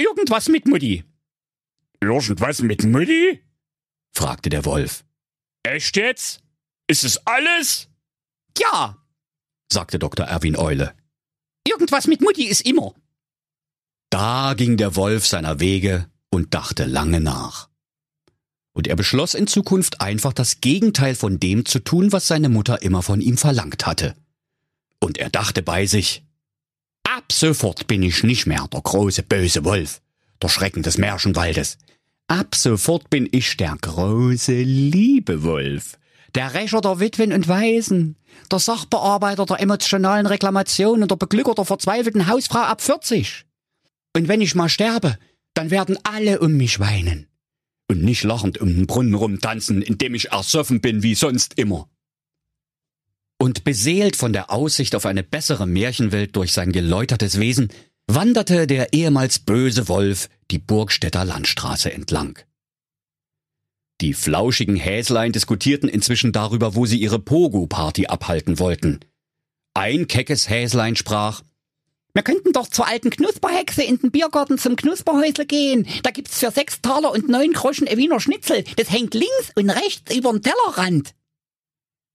Irgendwas 0.00 0.48
mit 0.48 0.66
Mutti. 0.66 1.04
Irgendwas 2.00 2.62
mit 2.62 2.84
Mutti? 2.84 3.40
fragte 4.14 4.50
der 4.50 4.64
Wolf. 4.64 5.04
Echt 5.68 5.96
jetzt? 5.98 6.40
Ist 6.86 7.04
es 7.04 7.26
alles? 7.26 7.88
Ja, 8.58 8.96
sagte 9.70 9.98
Dr. 9.98 10.24
Erwin 10.24 10.56
Eule. 10.56 10.94
Irgendwas 11.66 12.06
mit 12.06 12.22
Mutti 12.22 12.44
ist 12.44 12.62
immer. 12.62 12.94
Da 14.08 14.54
ging 14.56 14.78
der 14.78 14.96
Wolf 14.96 15.26
seiner 15.26 15.60
Wege 15.60 16.08
und 16.30 16.54
dachte 16.54 16.86
lange 16.86 17.20
nach. 17.20 17.68
Und 18.72 18.86
er 18.86 18.96
beschloss 18.96 19.34
in 19.34 19.46
Zukunft 19.46 20.00
einfach 20.00 20.32
das 20.32 20.62
Gegenteil 20.62 21.14
von 21.14 21.38
dem 21.38 21.66
zu 21.66 21.80
tun, 21.80 22.12
was 22.12 22.26
seine 22.26 22.48
Mutter 22.48 22.80
immer 22.80 23.02
von 23.02 23.20
ihm 23.20 23.36
verlangt 23.36 23.84
hatte. 23.84 24.16
Und 25.00 25.18
er 25.18 25.28
dachte 25.28 25.62
bei 25.62 25.84
sich, 25.84 26.24
ab 27.02 27.30
sofort 27.30 27.86
bin 27.86 28.02
ich 28.02 28.22
nicht 28.22 28.46
mehr 28.46 28.66
der 28.72 28.80
große 28.80 29.22
böse 29.22 29.64
Wolf, 29.64 30.00
der 30.40 30.48
Schrecken 30.48 30.82
des 30.82 30.96
Märchenwaldes. 30.96 31.76
Ab 32.30 32.54
sofort 32.54 33.08
bin 33.08 33.26
ich 33.32 33.56
der 33.56 33.74
große 33.80 34.60
liebe 34.60 35.42
Wolf, 35.44 35.98
der 36.34 36.52
Rächer 36.52 36.82
der 36.82 37.00
Witwen 37.00 37.32
und 37.32 37.48
Waisen, 37.48 38.16
der 38.52 38.58
Sachbearbeiter 38.58 39.46
der 39.46 39.60
emotionalen 39.60 40.26
Reklamation 40.26 41.00
und 41.00 41.10
der 41.10 41.16
Beglücker 41.16 41.54
der 41.54 41.64
verzweifelten 41.64 42.26
Hausfrau 42.26 42.58
ab 42.58 42.82
40. 42.82 43.46
Und 44.14 44.28
wenn 44.28 44.42
ich 44.42 44.54
mal 44.54 44.68
sterbe, 44.68 45.16
dann 45.54 45.70
werden 45.70 45.98
alle 46.02 46.40
um 46.40 46.52
mich 46.52 46.80
weinen. 46.80 47.28
Und 47.90 48.02
nicht 48.02 48.24
lachend 48.24 48.58
um 48.58 48.68
den 48.68 48.86
Brunnen 48.86 49.14
rumtanzen, 49.14 49.80
indem 49.80 50.14
ich 50.14 50.30
ersoffen 50.30 50.82
bin 50.82 51.02
wie 51.02 51.14
sonst 51.14 51.58
immer. 51.58 51.88
Und 53.40 53.64
beseelt 53.64 54.16
von 54.16 54.34
der 54.34 54.50
Aussicht 54.50 54.94
auf 54.94 55.06
eine 55.06 55.22
bessere 55.22 55.66
Märchenwelt 55.66 56.36
durch 56.36 56.52
sein 56.52 56.72
geläutertes 56.72 57.40
Wesen, 57.40 57.72
wanderte 58.08 58.66
der 58.66 58.92
ehemals 58.92 59.38
böse 59.38 59.86
Wolf 59.88 60.28
die 60.50 60.58
Burgstädter 60.58 61.24
Landstraße 61.24 61.92
entlang. 61.92 62.38
Die 64.00 64.14
flauschigen 64.14 64.76
Häslein 64.76 65.32
diskutierten 65.32 65.88
inzwischen 65.88 66.32
darüber, 66.32 66.74
wo 66.74 66.86
sie 66.86 66.98
ihre 66.98 67.18
Pogo-Party 67.18 68.06
abhalten 68.06 68.58
wollten. 68.58 69.00
Ein 69.74 70.08
keckes 70.08 70.48
Häslein 70.48 70.96
sprach, 70.96 71.42
wir 72.14 72.22
könnten 72.22 72.52
doch 72.52 72.68
zur 72.68 72.88
alten 72.88 73.10
Knusperhexe 73.10 73.82
in 73.82 73.98
den 73.98 74.10
Biergarten 74.10 74.58
zum 74.58 74.74
Knusperhäusle 74.74 75.46
gehen. 75.46 75.86
Da 76.02 76.10
gibt's 76.10 76.38
für 76.38 76.50
sechs 76.50 76.80
Taler 76.80 77.12
und 77.12 77.28
neun 77.28 77.52
Groschen 77.52 77.86
ein 77.86 77.96
Wiener 77.96 78.18
Schnitzel. 78.18 78.64
Das 78.76 78.90
hängt 78.90 79.14
links 79.14 79.52
und 79.54 79.70
rechts 79.70 80.16
überm 80.16 80.42
Tellerrand. 80.42 81.14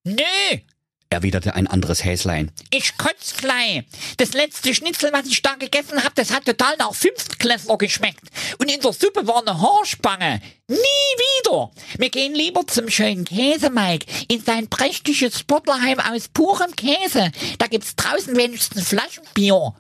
Nee, 0.04 0.66
erwiderte 1.14 1.56
ein 1.56 1.68
anderes 1.68 2.04
Häslein. 2.04 2.52
Ich 2.70 2.98
kotz 2.98 3.36
gleich. 3.38 3.84
Das 4.18 4.34
letzte 4.34 4.74
Schnitzel, 4.76 5.12
was 5.14 5.28
ich 5.28 5.42
da 5.42 5.56
gegessen 5.56 6.04
hab, 6.04 6.16
das 6.16 6.32
hat 6.32 6.46
total 6.46 6.76
nach 6.78 6.94
Fünftklässler 6.94 7.78
geschmeckt. 7.78 8.24
Und 8.58 8.72
in 8.72 8.82
der 8.82 8.94
Suppe 8.94 9.26
war 9.28 9.42
eine 9.42 9.60
Haarspange. 9.60 10.42
Nie 10.68 10.78
wieder. 10.78 11.72
Wir 11.98 12.10
gehen 12.10 12.34
lieber 12.34 12.66
zum 12.68 12.90
schönen 12.90 13.26
Käsemike 13.26 14.06
in 14.28 14.42
sein 14.44 14.68
prächtiges 14.68 15.40
Sportlerheim 15.40 16.00
aus 16.00 16.28
purem 16.28 16.76
Käse. 16.76 17.32
Da 17.60 17.68
gibt's 17.68 17.96
draußen 17.96 18.36
wenigstens 18.36 18.90
Flaschenbier. 18.90 19.74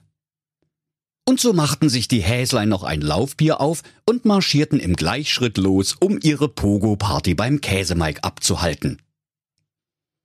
Und 1.25 1.39
so 1.39 1.53
machten 1.53 1.87
sich 1.87 2.09
die 2.09 2.21
Häslein 2.21 2.67
noch 2.67 2.83
ein 2.83 3.01
Laufbier 3.01 3.61
auf 3.61 3.81
und 4.05 4.25
marschierten 4.25 4.79
im 4.79 4.95
Gleichschritt 4.95 5.57
los, 5.57 5.95
um 5.99 6.19
ihre 6.21 6.49
Pogo-Party 6.49 7.33
beim 7.33 7.61
Käsemike 7.61 8.23
abzuhalten. 8.23 9.01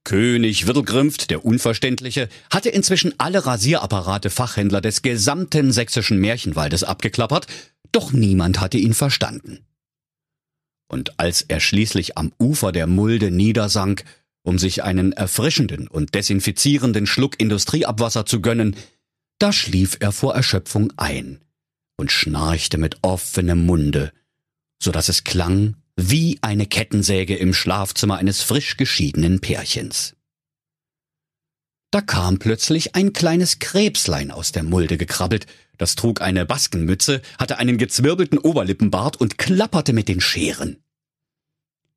König 0.08 0.66
Wirtelgrimft, 0.66 1.28
der 1.28 1.44
Unverständliche, 1.44 2.30
hatte 2.50 2.70
inzwischen 2.70 3.12
alle 3.18 3.44
Rasierapparate 3.44 4.30
Fachhändler 4.30 4.80
des 4.80 5.02
gesamten 5.02 5.70
sächsischen 5.70 6.16
Märchenwaldes 6.16 6.82
abgeklappert, 6.82 7.46
doch 7.92 8.12
niemand 8.12 8.58
hatte 8.58 8.78
ihn 8.78 8.94
verstanden. 8.94 9.66
Und 10.90 11.20
als 11.20 11.42
er 11.42 11.60
schließlich 11.60 12.16
am 12.16 12.32
Ufer 12.38 12.72
der 12.72 12.86
Mulde 12.86 13.30
niedersank, 13.30 14.04
um 14.42 14.58
sich 14.58 14.82
einen 14.82 15.12
erfrischenden 15.12 15.88
und 15.88 16.14
desinfizierenden 16.14 17.06
Schluck 17.06 17.38
Industrieabwasser 17.38 18.24
zu 18.24 18.40
gönnen, 18.40 18.76
da 19.38 19.52
schlief 19.52 19.98
er 20.00 20.12
vor 20.12 20.34
Erschöpfung 20.34 20.90
ein 20.96 21.38
und 21.98 22.10
schnarchte 22.10 22.78
mit 22.78 22.96
offenem 23.02 23.66
Munde, 23.66 24.12
so 24.82 24.90
dass 24.90 25.10
es 25.10 25.24
klang 25.24 25.76
wie 26.00 26.38
eine 26.42 26.66
Kettensäge 26.66 27.34
im 27.34 27.52
Schlafzimmer 27.52 28.18
eines 28.18 28.40
frisch 28.40 28.76
geschiedenen 28.76 29.40
Pärchens. 29.40 30.14
Da 31.90 32.00
kam 32.00 32.38
plötzlich 32.38 32.94
ein 32.94 33.12
kleines 33.12 33.58
Krebslein 33.58 34.30
aus 34.30 34.52
der 34.52 34.62
Mulde 34.62 34.96
gekrabbelt, 34.96 35.46
das 35.76 35.96
trug 35.96 36.20
eine 36.20 36.46
Baskenmütze, 36.46 37.20
hatte 37.36 37.58
einen 37.58 37.78
gezwirbelten 37.78 38.38
Oberlippenbart 38.38 39.20
und 39.20 39.38
klapperte 39.38 39.92
mit 39.92 40.06
den 40.06 40.20
Scheren. 40.20 40.80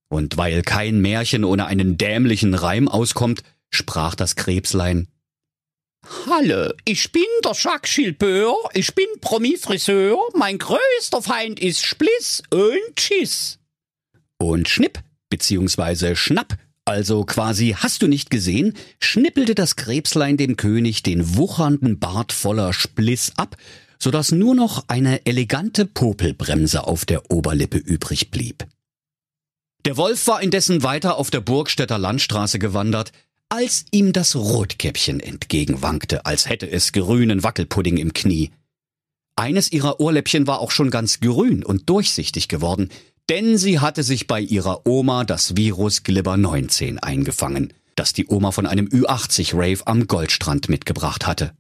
Und 0.08 0.36
weil 0.36 0.64
kein 0.64 1.00
Märchen 1.00 1.44
ohne 1.44 1.68
einen 1.68 1.98
dämlichen 1.98 2.56
Reim 2.56 2.88
auskommt, 2.88 3.44
sprach 3.70 4.16
das 4.16 4.36
Krebslein 4.36 5.10
Halle, 6.26 6.76
ich 6.86 7.12
bin 7.12 7.24
der 7.46 7.54
Jacques 7.54 7.94
Gilbert, 7.94 8.56
ich 8.74 8.96
bin 8.96 9.06
Promi-Friseur, 9.22 10.18
mein 10.34 10.58
größter 10.58 11.22
Feind 11.22 11.60
ist 11.60 11.86
Spliss 11.86 12.42
und 12.50 13.00
Schiss. 13.00 13.61
Und 14.42 14.68
schnipp, 14.68 15.04
beziehungsweise 15.30 16.16
schnapp, 16.16 16.58
also 16.84 17.26
quasi 17.26 17.76
hast 17.78 18.02
du 18.02 18.08
nicht 18.08 18.32
gesehen, 18.32 18.74
schnippelte 19.00 19.54
das 19.54 19.76
Krebslein 19.76 20.36
dem 20.36 20.58
König 20.58 21.04
den 21.04 21.38
wuchernden 21.38 22.00
Bart 22.00 22.34
voller 22.34 22.74
Spliss 22.74 23.34
ab, 23.38 23.56
so 24.00 24.10
dass 24.10 24.32
nur 24.32 24.56
noch 24.56 24.86
eine 24.88 25.28
elegante 25.28 25.86
Popelbremse 25.86 26.88
auf 26.88 27.06
der 27.06 27.30
Oberlippe 27.30 27.78
übrig 27.78 28.32
blieb. 28.32 28.66
Der 29.86 29.96
Wolf 29.96 30.26
war 30.26 30.42
indessen 30.42 30.82
weiter 30.82 31.18
auf 31.18 31.30
der 31.30 31.42
Burgstädter 31.42 32.00
Landstraße 32.00 32.58
gewandert, 32.58 33.12
als 33.50 33.86
ihm 33.92 34.12
das 34.12 34.36
Rotkäppchen 34.36 35.20
entgegenwankte, 35.20 36.26
als 36.26 36.50
hätte 36.50 36.68
es 36.70 36.94
grünen 36.94 37.44
Wackelpudding 37.44 37.98
im 37.98 38.14
Knie. 38.14 38.50
Eines 39.36 39.72
ihrer 39.72 40.00
Ohrläppchen 40.00 40.48
war 40.48 40.60
auch 40.60 40.72
schon 40.72 40.90
ganz 40.90 41.20
grün 41.20 41.64
und 41.64 41.90
durchsichtig 41.90 42.48
geworden, 42.48 42.90
denn 43.30 43.58
sie 43.58 43.80
hatte 43.80 44.04
sich 44.04 44.28
bei 44.28 44.40
ihrer 44.40 44.86
Oma 44.86 45.24
das 45.24 45.56
Virus 45.56 46.04
Glibber 46.04 46.38
19 46.38 47.00
eingefangen, 47.00 47.74
das 47.96 48.14
die 48.14 48.28
Oma 48.28 48.52
von 48.52 48.66
einem 48.66 48.88
Ü80-Rave 48.88 49.86
am 49.86 50.08
Goldstrand 50.08 50.70
mitgebracht 50.70 51.26
hatte. 51.28 51.54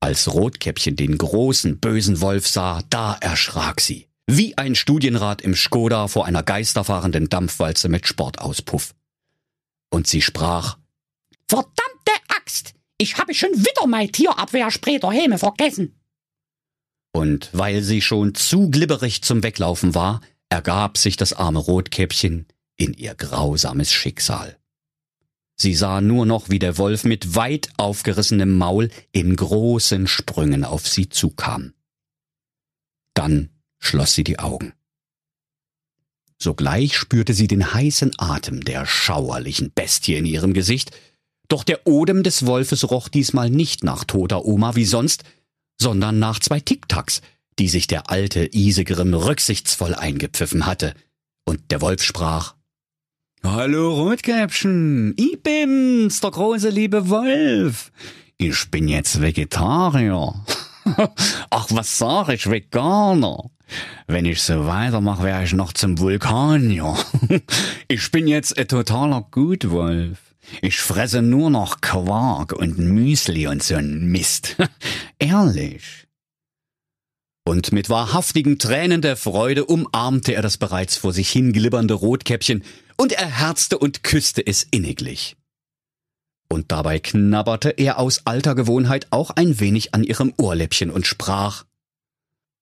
Als 0.00 0.32
Rotkäppchen 0.32 0.96
den 0.96 1.16
großen, 1.16 1.78
bösen 1.78 2.20
Wolf 2.20 2.48
sah, 2.48 2.82
da 2.90 3.14
erschrak 3.20 3.80
sie. 3.80 4.08
Wie 4.26 4.58
ein 4.58 4.74
Studienrat 4.74 5.42
im 5.42 5.54
Skoda 5.54 6.08
vor 6.08 6.26
einer 6.26 6.42
geisterfahrenden 6.42 7.28
Dampfwalze 7.28 7.88
mit 7.88 8.06
Sportauspuff. 8.06 8.94
Und 9.90 10.06
sie 10.06 10.22
sprach, 10.22 10.78
Verdammte 11.48 12.12
Axt! 12.28 12.74
Ich 12.98 13.18
habe 13.18 13.34
schon 13.34 13.50
wieder 13.50 13.86
mein 13.86 14.10
Tierabwehrspray 14.10 15.00
Häme 15.00 15.38
vergessen. 15.38 16.00
Und 17.12 17.50
weil 17.52 17.82
sie 17.82 18.00
schon 18.00 18.34
zu 18.34 18.70
glibberig 18.70 19.22
zum 19.22 19.42
Weglaufen 19.42 19.94
war, 19.94 20.20
ergab 20.52 20.98
sich 20.98 21.16
das 21.16 21.32
arme 21.32 21.60
Rotkäppchen 21.60 22.46
in 22.76 22.92
ihr 22.92 23.14
grausames 23.14 23.90
Schicksal. 23.90 24.58
Sie 25.56 25.74
sah 25.74 26.02
nur 26.02 26.26
noch, 26.26 26.50
wie 26.50 26.58
der 26.58 26.76
Wolf 26.76 27.04
mit 27.04 27.34
weit 27.34 27.70
aufgerissenem 27.78 28.58
Maul 28.58 28.90
in 29.12 29.34
großen 29.34 30.06
Sprüngen 30.06 30.64
auf 30.64 30.86
sie 30.86 31.08
zukam. 31.08 31.72
Dann 33.14 33.48
schloss 33.78 34.12
sie 34.14 34.24
die 34.24 34.40
Augen. 34.40 34.74
Sogleich 36.38 36.98
spürte 36.98 37.32
sie 37.32 37.46
den 37.46 37.72
heißen 37.72 38.12
Atem 38.18 38.62
der 38.62 38.84
schauerlichen 38.84 39.72
Bestie 39.72 40.16
in 40.16 40.26
ihrem 40.26 40.52
Gesicht, 40.52 40.90
doch 41.48 41.64
der 41.64 41.86
Odem 41.86 42.22
des 42.22 42.44
Wolfes 42.44 42.90
roch 42.90 43.08
diesmal 43.08 43.48
nicht 43.48 43.84
nach 43.84 44.04
toter 44.04 44.44
Oma 44.44 44.74
wie 44.74 44.84
sonst, 44.84 45.24
sondern 45.80 46.18
nach 46.18 46.40
zwei 46.40 46.60
Tic-Tacs, 46.60 47.22
die 47.58 47.68
sich 47.68 47.86
der 47.86 48.10
alte 48.10 48.48
Isegrim 48.52 49.14
rücksichtsvoll 49.14 49.94
eingepfiffen 49.94 50.66
hatte. 50.66 50.94
Und 51.44 51.70
der 51.70 51.80
Wolf 51.80 52.02
sprach, 52.02 52.54
Hallo 53.44 53.92
Rotkäppchen, 53.94 55.14
ich 55.16 55.42
bin's, 55.42 56.20
der 56.20 56.30
große 56.30 56.68
liebe 56.70 57.08
Wolf. 57.08 57.90
Ich 58.38 58.70
bin 58.70 58.86
jetzt 58.86 59.20
Vegetarier. 59.20 60.34
Ach, 61.50 61.66
was 61.70 61.98
sag 61.98 62.28
ich, 62.28 62.48
Veganer? 62.48 63.50
Wenn 64.06 64.26
ich 64.26 64.42
so 64.42 64.66
weitermache, 64.66 65.24
wäre 65.24 65.44
ich 65.44 65.52
noch 65.52 65.72
zum 65.72 65.98
Vulkanier. 65.98 66.96
ich 67.88 68.10
bin 68.10 68.26
jetzt 68.26 68.56
ein 68.56 68.68
totaler 68.68 69.26
Gutwolf. 69.30 70.18
Ich 70.60 70.78
fresse 70.78 71.22
nur 71.22 71.50
noch 71.50 71.80
Quark 71.80 72.52
und 72.52 72.78
Müsli 72.78 73.46
und 73.46 73.62
so'n 73.62 74.00
Mist. 74.00 74.56
Ehrlich. 75.18 76.01
Und 77.52 77.70
mit 77.70 77.90
wahrhaftigen 77.90 78.58
Tränen 78.58 79.02
der 79.02 79.14
Freude 79.14 79.66
umarmte 79.66 80.32
er 80.32 80.40
das 80.40 80.56
bereits 80.56 80.96
vor 80.96 81.12
sich 81.12 81.28
hinglibbernde 81.28 81.92
Rotkäppchen 81.92 82.64
und 82.96 83.12
er 83.12 83.26
herzte 83.26 83.76
und 83.76 84.02
küsste 84.02 84.46
es 84.46 84.66
inniglich. 84.70 85.36
Und 86.48 86.72
dabei 86.72 86.98
knabberte 86.98 87.68
er 87.68 87.98
aus 87.98 88.22
alter 88.24 88.54
Gewohnheit 88.54 89.08
auch 89.10 89.28
ein 89.28 89.60
wenig 89.60 89.92
an 89.92 90.02
ihrem 90.02 90.32
Ohrläppchen 90.38 90.90
und 90.90 91.06
sprach 91.06 91.66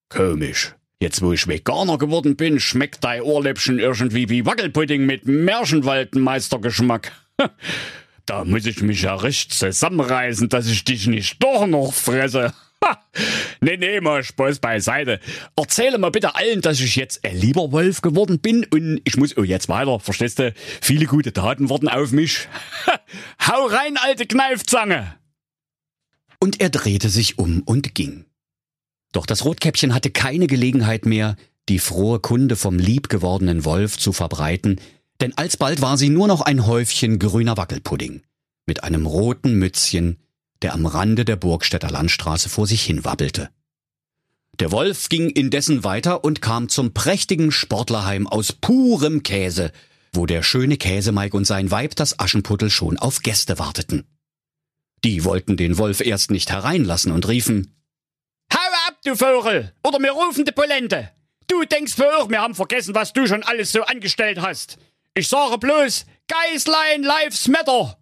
Komisch, 0.09 0.75
jetzt 0.99 1.23
wo 1.23 1.33
ich 1.33 1.47
Veganer 1.47 1.97
geworden 1.97 2.35
bin, 2.35 2.59
schmeckt 2.59 3.05
dein 3.05 3.23
Ohrläppchen 3.23 3.79
irgendwie 3.79 4.29
wie 4.29 4.45
Wackelpudding 4.45 5.07
mit 5.07 5.25
Märchenwaldenmeistergeschmack. 5.25 7.13
Da 8.27 8.45
muss 8.45 8.67
ich 8.67 8.83
mich 8.83 9.03
ja 9.03 9.15
recht 9.17 9.53
zusammenreißen, 9.53 10.49
dass 10.49 10.67
ich 10.69 10.85
dich 10.85 11.09
nicht 11.09 11.43
doch 11.43 11.67
noch 11.67 11.93
fresse. 11.93 12.53
Nee, 13.61 13.77
nee, 13.77 14.01
mal 14.01 14.25
Spaß 14.25 14.59
beiseite. 14.59 15.21
Erzähle 15.57 15.99
mal 15.99 16.11
bitte 16.11 16.35
allen, 16.35 16.61
dass 16.61 16.81
ich 16.81 16.97
jetzt 16.97 17.25
ein 17.25 17.37
lieber 17.37 17.73
Wolf 17.73 18.01
geworden 18.01 18.39
bin 18.39 18.65
und 18.73 19.01
ich 19.05 19.17
muss 19.17 19.37
oh 19.37 19.43
jetzt 19.43 19.69
weiter, 19.69 20.01
verstehst 20.01 20.39
du? 20.39 20.55
Viele 20.81 21.07
gute 21.07 21.33
Taten 21.33 21.69
warten 21.69 21.89
auf 21.89 22.13
mich. 22.13 22.49
Hau 23.47 23.67
rein, 23.67 23.97
alte 23.97 24.27
Kneifzange! 24.27 25.15
Und 26.39 26.61
er 26.61 26.71
drehte 26.71 27.11
sich 27.11 27.39
um 27.39 27.63
und 27.63 27.95
ging. 27.95 28.25
Doch 29.13 29.27
das 29.27 29.45
Rotkäppchen 29.45 29.95
hatte 29.95 30.11
keine 30.11 30.47
Gelegenheit 30.47 31.05
mehr, 31.05 31.37
die 31.69 31.79
frohe 31.79 32.21
Kunde 32.21 32.57
vom 32.57 32.79
liebgewordenen 32.79 33.65
Wolf 33.65 33.99
zu 33.99 34.13
verbreiten, 34.13 34.81
denn 35.21 35.37
alsbald 35.37 35.83
war 35.83 35.99
sie 35.99 36.09
nur 36.09 36.29
noch 36.29 36.41
ein 36.41 36.67
Häufchen 36.67 37.19
grüner 37.19 37.57
Wackelpudding 37.57 38.23
mit 38.67 38.85
einem 38.85 39.05
roten 39.05 39.55
Mützchen, 39.55 40.19
der 40.63 40.75
am 40.75 40.87
Rande 40.87 41.25
der 41.25 41.37
Burgstädter 41.37 41.91
Landstraße 41.91 42.49
vor 42.49 42.67
sich 42.67 42.83
hin 42.83 43.05
wabbelte. 43.05 43.51
Der 44.59 44.73
Wolf 44.73 45.09
ging 45.09 45.31
indessen 45.31 45.85
weiter 45.85 46.25
und 46.25 46.43
kam 46.43 46.69
zum 46.69 46.93
prächtigen 46.93 47.51
Sportlerheim 47.51 48.27
aus 48.27 48.53
purem 48.53 49.23
Käse, 49.23 49.73
wo 50.13 50.27
der 50.27 50.43
schöne 50.43 50.77
Käsemeig 50.77 51.35
und 51.35 51.45
sein 51.45 51.71
Weib 51.71 51.97
das 51.97 52.19
Aschenputtel 52.19 52.71
schon 52.71 52.99
auf 52.99 53.23
Gäste 53.23 53.59
warteten. 53.59 54.05
Die 55.05 55.25
wollten 55.25 55.57
den 55.57 55.79
Wolf 55.79 56.01
erst 56.01 56.31
nicht 56.31 56.51
hereinlassen 56.51 57.13
und 57.13 57.27
riefen 57.27 57.75
du 59.05 59.17
Vogel! 59.17 59.73
Oder 59.85 59.99
wir 59.99 60.13
rufen 60.13 60.45
die 60.45 60.53
Polente! 60.53 61.11
Du 61.47 61.65
denkst 61.65 61.95
für 61.95 62.17
auch, 62.17 62.29
wir 62.29 62.41
haben 62.41 62.55
vergessen, 62.55 62.95
was 62.95 63.13
du 63.13 63.27
schon 63.27 63.43
alles 63.43 63.73
so 63.73 63.83
angestellt 63.83 64.41
hast. 64.41 64.79
Ich 65.15 65.29
sage 65.29 65.59
bloß, 65.59 66.07
Geißlein 66.29 67.03
Lives 67.03 67.49
Matter! 67.49 68.00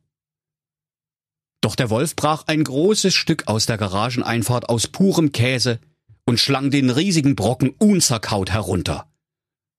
Doch 1.61 1.75
der 1.75 1.91
Wolf 1.91 2.15
brach 2.15 2.45
ein 2.47 2.63
großes 2.63 3.15
Stück 3.15 3.49
aus 3.49 3.67
der 3.67 3.79
Garageneinfahrt 3.79 4.69
aus 4.69 4.87
purem 4.87 5.33
Käse 5.33 5.81
und 6.25 6.39
schlang 6.39 6.71
den 6.71 6.91
riesigen 6.91 7.37
Brocken 7.37 7.71
unzerkaut 7.79 8.51
herunter. 8.51 9.11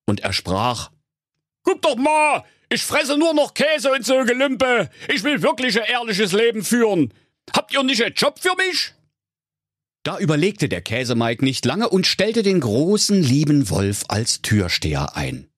Und 0.05 0.21
er 0.21 0.33
sprach, 0.33 0.91
Guck 1.63 1.81
doch 1.81 1.95
mal, 1.95 2.43
ich 2.69 2.83
fresse 2.83 3.17
nur 3.17 3.33
noch 3.33 3.53
Käse 3.53 3.91
und 3.91 4.05
so 4.05 4.23
Gelümpe. 4.23 4.89
Ich 5.13 5.23
will 5.23 5.41
wirklich 5.41 5.79
ein 5.79 5.87
ehrliches 5.87 6.33
Leben 6.33 6.63
führen. 6.63 7.13
Habt 7.53 7.73
ihr 7.73 7.83
nicht 7.83 8.03
einen 8.03 8.15
Job 8.15 8.39
für 8.39 8.55
mich? 8.55 8.93
Da 10.03 10.17
überlegte 10.17 10.69
der 10.69 10.81
Käsemeig 10.81 11.41
nicht 11.41 11.65
lange 11.65 11.89
und 11.89 12.07
stellte 12.07 12.41
den 12.41 12.59
großen 12.61 13.21
lieben 13.21 13.69
Wolf 13.69 14.05
als 14.07 14.41
Türsteher 14.41 15.15
ein. 15.15 15.48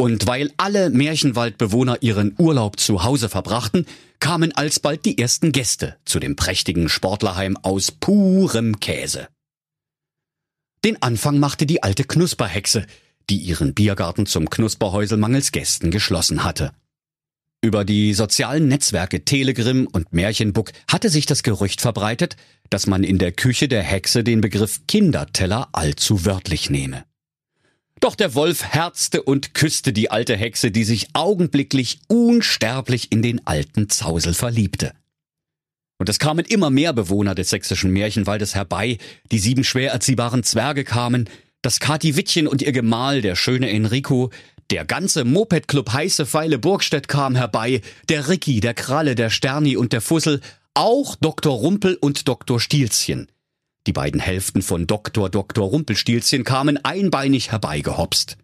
Und 0.00 0.28
weil 0.28 0.52
alle 0.56 0.90
Märchenwaldbewohner 0.90 1.98
ihren 2.02 2.34
Urlaub 2.38 2.78
zu 2.78 3.02
Hause 3.02 3.28
verbrachten, 3.28 3.84
kamen 4.20 4.52
alsbald 4.52 5.04
die 5.04 5.18
ersten 5.18 5.50
Gäste 5.50 5.96
zu 6.04 6.20
dem 6.20 6.36
prächtigen 6.36 6.88
Sportlerheim 6.88 7.56
aus 7.56 7.90
purem 7.90 8.78
Käse. 8.78 9.28
Den 10.84 11.02
Anfang 11.02 11.40
machte 11.40 11.66
die 11.66 11.82
alte 11.82 12.04
Knusperhexe, 12.04 12.86
die 13.28 13.38
ihren 13.38 13.74
Biergarten 13.74 14.26
zum 14.26 14.48
Knusperhäusel 14.48 15.18
mangels 15.18 15.50
Gästen 15.50 15.90
geschlossen 15.90 16.44
hatte. 16.44 16.72
Über 17.60 17.84
die 17.84 18.14
sozialen 18.14 18.68
Netzwerke 18.68 19.24
Telegram 19.24 19.88
und 19.88 20.12
Märchenbook 20.12 20.70
hatte 20.88 21.10
sich 21.10 21.26
das 21.26 21.42
Gerücht 21.42 21.80
verbreitet, 21.80 22.36
dass 22.70 22.86
man 22.86 23.02
in 23.02 23.18
der 23.18 23.32
Küche 23.32 23.66
der 23.66 23.82
Hexe 23.82 24.22
den 24.22 24.40
Begriff 24.40 24.86
Kinderteller 24.86 25.68
allzu 25.72 26.24
wörtlich 26.24 26.70
nehme. 26.70 27.07
Doch 28.00 28.14
der 28.14 28.34
Wolf 28.34 28.64
herzte 28.64 29.22
und 29.22 29.54
küsste 29.54 29.92
die 29.92 30.10
alte 30.10 30.36
Hexe, 30.36 30.70
die 30.70 30.84
sich 30.84 31.08
augenblicklich 31.14 32.00
unsterblich 32.08 33.10
in 33.10 33.22
den 33.22 33.46
alten 33.46 33.88
Zausel 33.88 34.34
verliebte. 34.34 34.92
Und 35.98 36.08
es 36.08 36.20
kamen 36.20 36.44
immer 36.44 36.70
mehr 36.70 36.92
Bewohner 36.92 37.34
des 37.34 37.50
sächsischen 37.50 37.92
Märchenwaldes 37.92 38.54
herbei, 38.54 38.98
die 39.32 39.40
sieben 39.40 39.64
schwer 39.64 39.90
erziehbaren 39.90 40.44
Zwerge 40.44 40.84
kamen, 40.84 41.28
das 41.60 41.80
Kati 41.80 42.16
Wittchen 42.16 42.46
und 42.46 42.62
ihr 42.62 42.70
Gemahl, 42.70 43.20
der 43.20 43.34
schöne 43.34 43.68
Enrico, 43.70 44.30
der 44.70 44.84
ganze 44.84 45.24
Moped-Club 45.24 45.92
Heiße 45.92 46.26
Pfeile 46.26 46.58
Burgstedt 46.58 47.08
kam 47.08 47.34
herbei, 47.34 47.80
der 48.08 48.28
Ricky, 48.28 48.60
der 48.60 48.74
Kralle, 48.74 49.16
der 49.16 49.30
Sterni 49.30 49.76
und 49.76 49.92
der 49.92 50.00
Fussel, 50.00 50.40
auch 50.74 51.16
Dr. 51.16 51.52
Rumpel 51.52 51.96
und 51.96 52.28
Dr. 52.28 52.60
Stielzchen. 52.60 53.28
Die 53.88 53.94
beiden 53.94 54.20
Hälften 54.20 54.60
von 54.60 54.86
Dr. 54.86 55.30
Dr. 55.30 55.66
Rumpelstilzchen 55.66 56.44
kamen 56.44 56.76
einbeinig 56.84 57.52
herbeigehopst. 57.52 58.36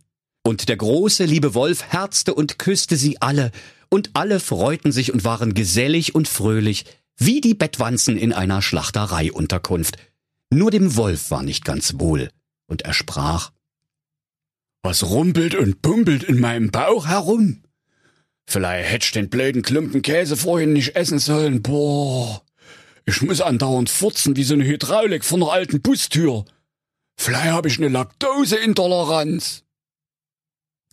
Und 0.43 0.71
der 0.71 0.79
große 0.79 1.27
liebe 1.27 1.53
Wolf 1.53 1.83
herzte 1.83 2.33
und 2.33 2.59
küsste 2.59 2.97
sie 2.97 3.21
alle, 3.21 3.51
und 3.91 4.09
alle 4.15 4.41
freuten 4.41 4.91
sich 4.91 5.13
und 5.13 5.23
waren 5.23 5.53
gesellig 5.53 6.15
und 6.15 6.29
fröhlich, 6.29 6.87
wie 7.19 7.43
die 7.43 7.53
Bettwanzen 7.53 8.17
in 8.17 8.33
einer 8.33 8.63
Schlachtereiunterkunft. 8.63 9.99
Nur 10.49 10.71
dem 10.71 10.97
Wolf 10.97 11.31
war 11.31 11.43
nicht 11.43 11.67
ganz 11.67 11.97
wohl, 11.99 12.31
und 12.67 12.81
er 12.81 12.95
sprach 12.95 13.53
Was 14.83 15.03
rumpelt 15.03 15.55
und 15.57 15.83
pumpelt 15.83 16.23
in 16.23 16.41
meinem 16.41 16.71
Bauch 16.71 17.07
herum? 17.07 17.61
Vielleicht 18.47 18.91
hätt 18.91 19.05
ich 19.05 19.13
den 19.13 19.29
blöden 19.29 19.61
Klumpen 19.61 20.01
Käse 20.01 20.39
vorhin 20.39 20.73
nicht 20.73 20.97
essen 20.97 21.19
sollen. 21.19 21.61
Boah, 21.61 22.44
ich 23.07 23.23
muss 23.23 23.41
andauernd 23.41 23.91
furzen 23.91 24.37
wie 24.37 24.45
so 24.45 24.55
eine 24.55 24.65
Hydraulik 24.65 25.25
von 25.25 25.43
einer 25.43 25.53
alten 25.53 25.81
Bustür. 25.81 26.45
Vielleicht 27.17 27.53
habe 27.53 27.69
ich 27.69 27.79
eine 27.79 27.89
Laktoseintoleranz. 27.89 29.63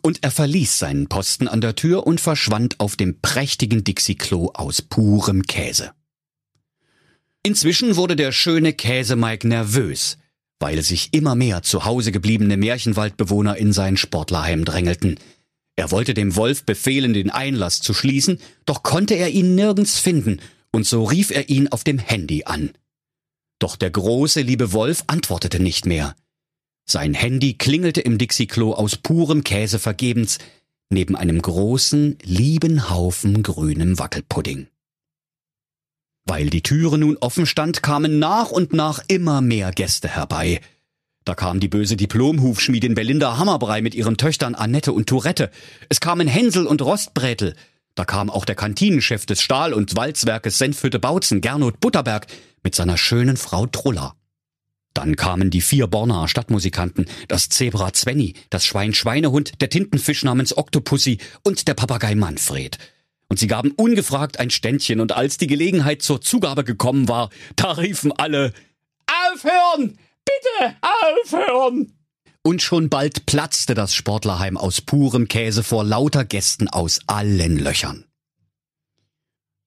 Und 0.02 0.24
er 0.24 0.32
verließ 0.32 0.80
seinen 0.80 1.08
Posten 1.08 1.47
an 1.47 1.62
der 1.62 1.76
Tür 1.76 2.08
und 2.08 2.19
verschwand 2.19 2.80
auf 2.80 2.95
dem 2.95 3.19
prächtigen 3.21 3.84
Dixie-Klo 3.84 4.52
aus 4.54 4.82
purem 4.82 5.43
Käse. 5.43 5.91
Inzwischen 7.43 7.95
wurde 7.95 8.15
der 8.15 8.32
schöne 8.32 8.74
Käsemike 8.74 9.47
nervös, 9.47 10.17
weil 10.60 10.82
sich 10.82 11.10
immer 11.13 11.36
mehr 11.36 11.63
zu 11.63 11.86
Hause 11.86 12.12
gebliebene 12.12 12.58
Märchenwaldbewohner 12.58 13.58
in 13.58 13.74
sein 13.74 13.97
Sportlerheim 13.97 14.65
drängelten. 14.65 15.19
Er 15.76 15.91
wollte 15.91 16.13
dem 16.13 16.36
Wolf 16.36 16.63
befehlen, 16.63 17.13
den 17.13 17.30
Einlass 17.30 17.80
zu 17.80 17.93
schließen, 17.93 18.39
doch 18.65 18.84
konnte 18.84 19.15
er 19.15 19.30
ihn 19.30 19.56
nirgends 19.56 20.00
finden, 20.00 20.39
und 20.71 20.86
so 20.86 21.03
rief 21.03 21.31
er 21.31 21.49
ihn 21.49 21.67
auf 21.67 21.84
dem 21.84 21.99
Handy 21.99 22.43
an. 22.45 22.71
Doch 23.60 23.75
der 23.75 23.91
große 23.91 24.41
liebe 24.41 24.73
Wolf 24.73 25.03
antwortete 25.07 25.62
nicht 25.62 25.86
mehr. 25.86 26.15
Sein 26.86 27.13
Handy 27.13 27.53
klingelte 27.53 28.01
im 28.01 28.17
Dixie-Klo 28.17 28.73
aus 28.73 28.97
purem 28.97 29.43
Käse 29.43 29.79
vergebens, 29.79 30.39
neben 30.89 31.15
einem 31.15 31.41
großen, 31.41 32.17
lieben 32.23 32.89
Haufen 32.89 33.43
grünem 33.43 33.99
Wackelpudding. 33.99 34.67
Weil 36.25 36.49
die 36.49 36.63
Türe 36.63 36.97
nun 36.97 37.17
offen 37.17 37.45
stand, 37.45 37.81
kamen 37.81 38.19
nach 38.19 38.51
und 38.51 38.73
nach 38.73 38.99
immer 39.07 39.41
mehr 39.41 39.71
Gäste 39.71 40.07
herbei. 40.07 40.60
Da 41.23 41.36
kam 41.36 41.60
die 41.60 41.67
böse 41.67 41.95
Diplomhufschmiedin 41.95 42.95
Belinda 42.95 43.38
Hammerbrei 43.38 43.81
mit 43.81 43.95
ihren 43.95 44.17
Töchtern 44.17 44.55
Annette 44.55 44.91
und 44.91 45.07
Tourette. 45.07 45.51
Es 45.88 45.99
kamen 45.99 46.27
Hänsel 46.27 46.65
und 46.65 46.81
Rostbrätel. 46.81 47.55
Da 47.95 48.06
kam 48.06 48.30
auch 48.30 48.45
der 48.45 48.56
Kantinenchef 48.56 49.25
des 49.25 49.41
Stahl- 49.41 49.73
und 49.73 49.95
Walzwerkes 49.95 50.58
Senfhütte 50.58 50.99
Bautzen, 50.99 51.41
Gernot 51.41 51.80
Butterberg, 51.80 52.27
mit 52.63 52.75
seiner 52.75 52.97
schönen 52.97 53.38
Frau 53.38 53.65
Truller. 53.65 54.15
Dann 54.93 55.15
kamen 55.15 55.49
die 55.49 55.62
vier 55.62 55.88
Bornaer 55.88 56.27
Stadtmusikanten, 56.27 57.06
das 57.27 57.49
Zebra 57.49 57.93
Zwenny, 57.93 58.36
das 58.49 58.65
Schwein 58.65 58.93
Schweinehund, 58.93 59.62
der 59.62 59.69
Tintenfisch 59.69 60.23
namens 60.23 60.58
Octopussy 60.58 61.17
und 61.43 61.67
der 61.67 61.73
Papagei 61.73 62.15
Manfred. 62.15 62.77
Und 63.30 63.39
sie 63.39 63.47
gaben 63.47 63.71
ungefragt 63.71 64.39
ein 64.39 64.49
Ständchen, 64.49 64.99
und 64.99 65.13
als 65.13 65.38
die 65.38 65.47
Gelegenheit 65.47 66.01
zur 66.01 66.21
Zugabe 66.21 66.65
gekommen 66.65 67.08
war, 67.08 67.30
da 67.56 67.71
riefen 67.71 68.12
alle 68.12 68.54
Aufhören! 69.08 69.97
Bitte 70.25 70.75
aufhören! 70.82 71.93
Und 72.43 72.63
schon 72.63 72.89
bald 72.89 73.27
platzte 73.27 73.75
das 73.75 73.93
Sportlerheim 73.93 74.58
aus 74.58 74.82
purem 74.82 75.27
Käse 75.27 75.63
vor 75.63 75.84
lauter 75.84 76.25
Gästen 76.25 76.67
aus 76.67 76.99
allen 77.06 77.60
Löchern. 77.60 78.06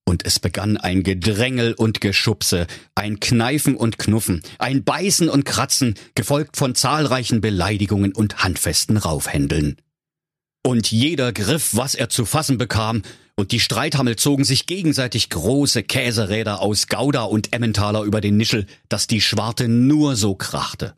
Und 0.07 0.27
es 0.27 0.39
begann 0.39 0.77
ein 0.77 1.03
Gedrängel 1.03 1.73
und 1.75 2.01
Geschubse, 2.01 2.67
ein 2.95 3.21
Kneifen 3.21 3.77
und 3.77 3.99
Knuffen, 3.99 4.43
ein 4.59 4.85
Beißen 4.85 5.29
und 5.29 5.45
Kratzen, 5.45 5.95
gefolgt 6.15 6.57
von 6.57 6.75
zahlreichen 6.75 7.41
Beleidigungen 7.41 8.13
und 8.13 8.43
handfesten 8.43 8.97
Raufhändeln. 8.97 9.77
Und 10.67 10.91
jeder 10.91 11.33
griff, 11.33 11.71
was 11.77 11.95
er 11.95 12.09
zu 12.09 12.25
fassen 12.25 12.59
bekam, 12.59 13.03
und 13.37 13.53
die 13.53 13.61
Streithammel 13.61 14.17
zogen 14.17 14.45
sich 14.45 14.67
gegenseitig 14.67 15.29
große 15.31 15.83
Käseräder 15.83 16.61
aus 16.61 16.87
Gouda 16.87 17.25
und 17.25 17.53
Emmentaler 17.53 18.03
über 18.03 18.21
den 18.21 18.37
Nischel, 18.37 18.67
dass 18.89 19.07
die 19.07 19.21
Schwarte 19.21 19.69
nur 19.69 20.17
so 20.17 20.35
krachte. 20.35 20.95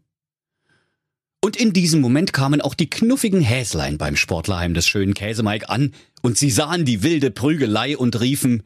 Und 1.43 1.57
in 1.57 1.73
diesem 1.73 2.01
Moment 2.01 2.33
kamen 2.33 2.61
auch 2.61 2.75
die 2.75 2.91
knuffigen 2.91 3.41
Häslein 3.41 3.99
beim 3.99 4.17
Sportlerheim 4.17 4.75
des 4.75 4.89
schönen 4.89 5.15
Käsemeig 5.15 5.69
an, 5.71 5.93
und 6.23 6.39
sie 6.39 6.51
sahen 6.51 6.85
die 6.85 7.03
wilde 7.03 7.31
Prügelei 7.31 7.97
und 7.97 8.21
riefen, 8.21 8.65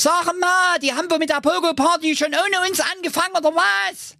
Sag 0.00 0.26
mal, 0.40 0.78
die 0.82 0.92
haben 0.92 1.08
wir 1.08 1.18
mit 1.18 1.30
der 1.30 1.40
Pogo-Party 1.40 2.16
schon 2.16 2.34
ohne 2.34 2.68
uns 2.68 2.80
angefangen, 2.80 3.36
oder 3.36 3.54
was? 3.54 4.16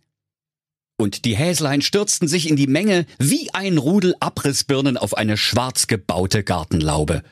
Und 0.96 1.24
die 1.24 1.36
Häslein 1.36 1.82
stürzten 1.82 2.28
sich 2.28 2.48
in 2.48 2.56
die 2.56 2.68
Menge 2.68 3.06
wie 3.18 3.52
ein 3.52 3.78
Rudel 3.78 4.14
Abrissbirnen 4.20 4.96
auf 4.96 5.16
eine 5.16 5.36
schwarz 5.36 5.88
gebaute 5.88 6.44
Gartenlaube. 6.44 7.22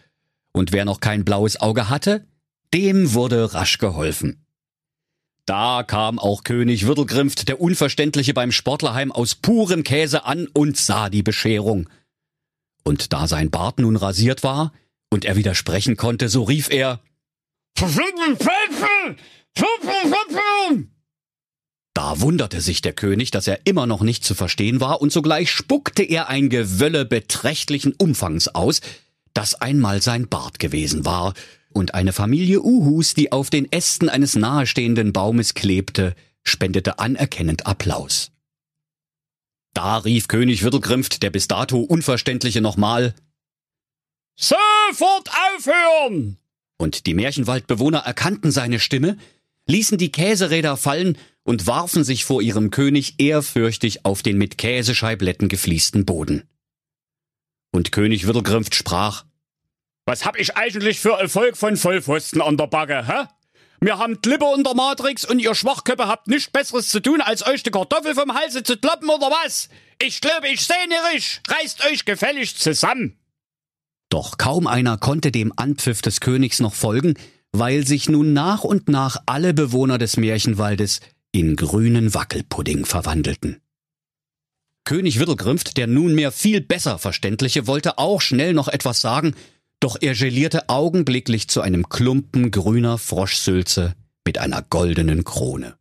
Und 0.53 0.73
wer 0.73 0.85
noch 0.85 1.01
kein 1.01 1.25
blaues 1.25 1.61
Auge 1.61 1.89
hatte, 1.89 2.27
dem 2.75 3.15
wurde 3.15 3.55
rasch 3.55 3.79
geholfen. 3.79 4.42
Da 5.47 5.83
kam 5.83 6.19
auch 6.19 6.45
König 6.45 6.87
Wirtelgrimft, 6.87 7.49
der 7.49 7.61
Unverständliche 7.61 8.33
beim 8.33 8.53
Sportlerheim 8.53 9.11
aus 9.11 9.35
purem 9.35 9.83
Käse 9.83 10.25
an 10.25 10.47
und 10.53 10.77
sah 10.77 11.11
die 11.11 11.23
Bescherung. 11.23 11.89
Und 12.85 13.13
da 13.13 13.27
sein 13.27 13.51
Bart 13.51 13.79
nun 13.79 13.97
rasiert 13.97 14.43
war 14.43 14.73
und 15.11 15.25
er 15.25 15.37
widersprechen 15.37 15.97
konnte, 15.97 16.29
so 16.29 16.45
rief 16.45 16.71
er, 16.71 17.01
da 21.95 22.21
wunderte 22.21 22.61
sich 22.61 22.81
der 22.81 22.93
König, 22.95 23.31
dass 23.31 23.47
er 23.47 23.61
immer 23.65 23.87
noch 23.87 24.03
nicht 24.03 24.25
zu 24.25 24.35
verstehen 24.35 24.81
war, 24.81 25.03
und 25.03 25.13
sogleich 25.13 25.51
spuckte 25.51 26.03
er 26.03 26.29
ein 26.29 26.49
Gewölle 26.49 27.05
beträchtlichen 27.05 27.93
Umfangs 27.93 28.49
aus, 28.49 28.81
das 29.35 29.55
einmal 29.55 30.01
sein 30.01 30.29
Bart 30.29 30.59
gewesen 30.59 31.05
war, 31.05 31.35
und 31.73 31.95
eine 31.95 32.13
Familie 32.13 32.63
Uhus, 32.63 33.15
die 33.15 33.33
auf 33.33 33.51
den 33.51 33.71
Ästen 33.71 34.09
eines 34.09 34.37
nahestehenden 34.37 35.13
Baumes 35.13 35.55
klebte, 35.55 36.15
spendete 36.43 36.99
anerkennend 36.99 37.67
Applaus. 37.67 38.31
Da 39.75 39.99
rief 39.99 40.29
König 40.29 40.63
Wirtelgrimft, 40.63 41.23
der 41.23 41.31
bis 41.31 41.49
dato 41.49 41.81
Unverständliche, 41.81 42.61
nochmal 42.61 43.15
Sofort 44.37 45.31
aufhören! 45.57 46.39
Und 46.79 47.07
die 47.07 47.15
Märchenwaldbewohner 47.15 48.01
erkannten 48.01 48.51
seine 48.51 48.81
Stimme, 48.81 49.17
ließen 49.67 49.99
die 49.99 50.11
Käseräder 50.11 50.77
fallen 50.77 51.17
und 51.45 51.67
warfen 51.67 52.05
sich 52.05 52.25
vor 52.25 52.43
ihrem 52.43 52.71
König 52.71 53.15
ehrfürchtig 53.19 54.05
auf 54.05 54.23
den 54.23 54.39
mit 54.39 54.59
Käsescheibletten 54.59 55.49
gefließten 55.49 56.05
Boden. 56.05 56.45
Und 57.73 57.93
König 57.93 58.27
Wirtelgrimpft 58.27 58.75
sprach, 58.75 59.25
Was 60.05 60.25
hab 60.25 60.37
ich 60.37 60.57
eigentlich 60.57 60.99
für 60.99 61.13
Erfolg 61.13 61.57
von 61.57 61.77
Vollpfosten 61.77 62.43
an 62.43 62.57
der 62.57 62.67
Backe, 62.67 63.07
hä? 63.07 63.29
Wir 63.81 63.99
haben 63.99 64.21
Klippe 64.21 64.45
unter 64.45 64.75
Matrix 64.75 65.25
und 65.25 65.39
ihr 65.39 65.55
Schwachköppe 65.55 66.07
habt 66.07 66.29
nichts 66.29 66.51
Besseres 66.51 66.89
zu 66.89 67.01
tun, 67.01 67.21
als 67.21 67.47
euch 67.47 67.63
die 67.63 67.71
Kartoffel 67.71 68.15
vom 68.15 68.35
Halse 68.35 68.63
zu 68.63 68.77
kloppen, 68.77 69.09
oder 69.09 69.29
was? 69.31 69.69
Ich 70.01 70.21
glaube, 70.21 70.49
ich 70.49 70.65
seh 70.65 70.75
nirisch. 70.89 71.41
Reißt 71.49 71.85
euch 71.87 72.05
gefällig 72.05 72.57
zusammen. 72.57 73.19
Doch 74.09 74.39
kaum 74.39 74.67
einer 74.67 74.99
konnte 74.99 75.33
dem 75.33 75.53
Anpfiff 75.57 76.03
des 76.03 76.21
Königs 76.21 76.61
noch 76.61 76.75
folgen, 76.75 77.15
weil 77.53 77.87
sich 77.87 78.09
nun 78.09 78.33
nach 78.33 78.65
und 78.65 78.89
nach 78.89 79.19
alle 79.27 79.55
Bewohner 79.55 79.99
des 79.99 80.17
Märchenwaldes 80.17 81.01
in 81.31 81.57
grünen 81.57 82.13
Wackelpudding 82.13 82.85
verwandelten. 82.85 83.61
König 84.85 85.19
Wirtelgrimpft, 85.19 85.77
der 85.77 85.87
nunmehr 85.87 86.33
viel 86.33 86.61
besser 86.61 86.99
Verständliche, 86.99 87.67
wollte 87.67 87.99
auch 87.99 88.21
schnell 88.21 88.53
noch 88.53 88.69
etwas 88.69 89.01
sagen, 89.01 89.35
doch 89.83 89.97
er 90.01 90.15
gelierte 90.15 90.69
augenblicklich 90.69 91.49
zu 91.49 91.61
einem 91.61 91.89
Klumpen 91.89 92.51
grüner 92.51 92.99
Froschsülze 92.99 93.95
mit 94.25 94.39
einer 94.39 94.63
goldenen 94.63 95.25
Krone. 95.25 95.77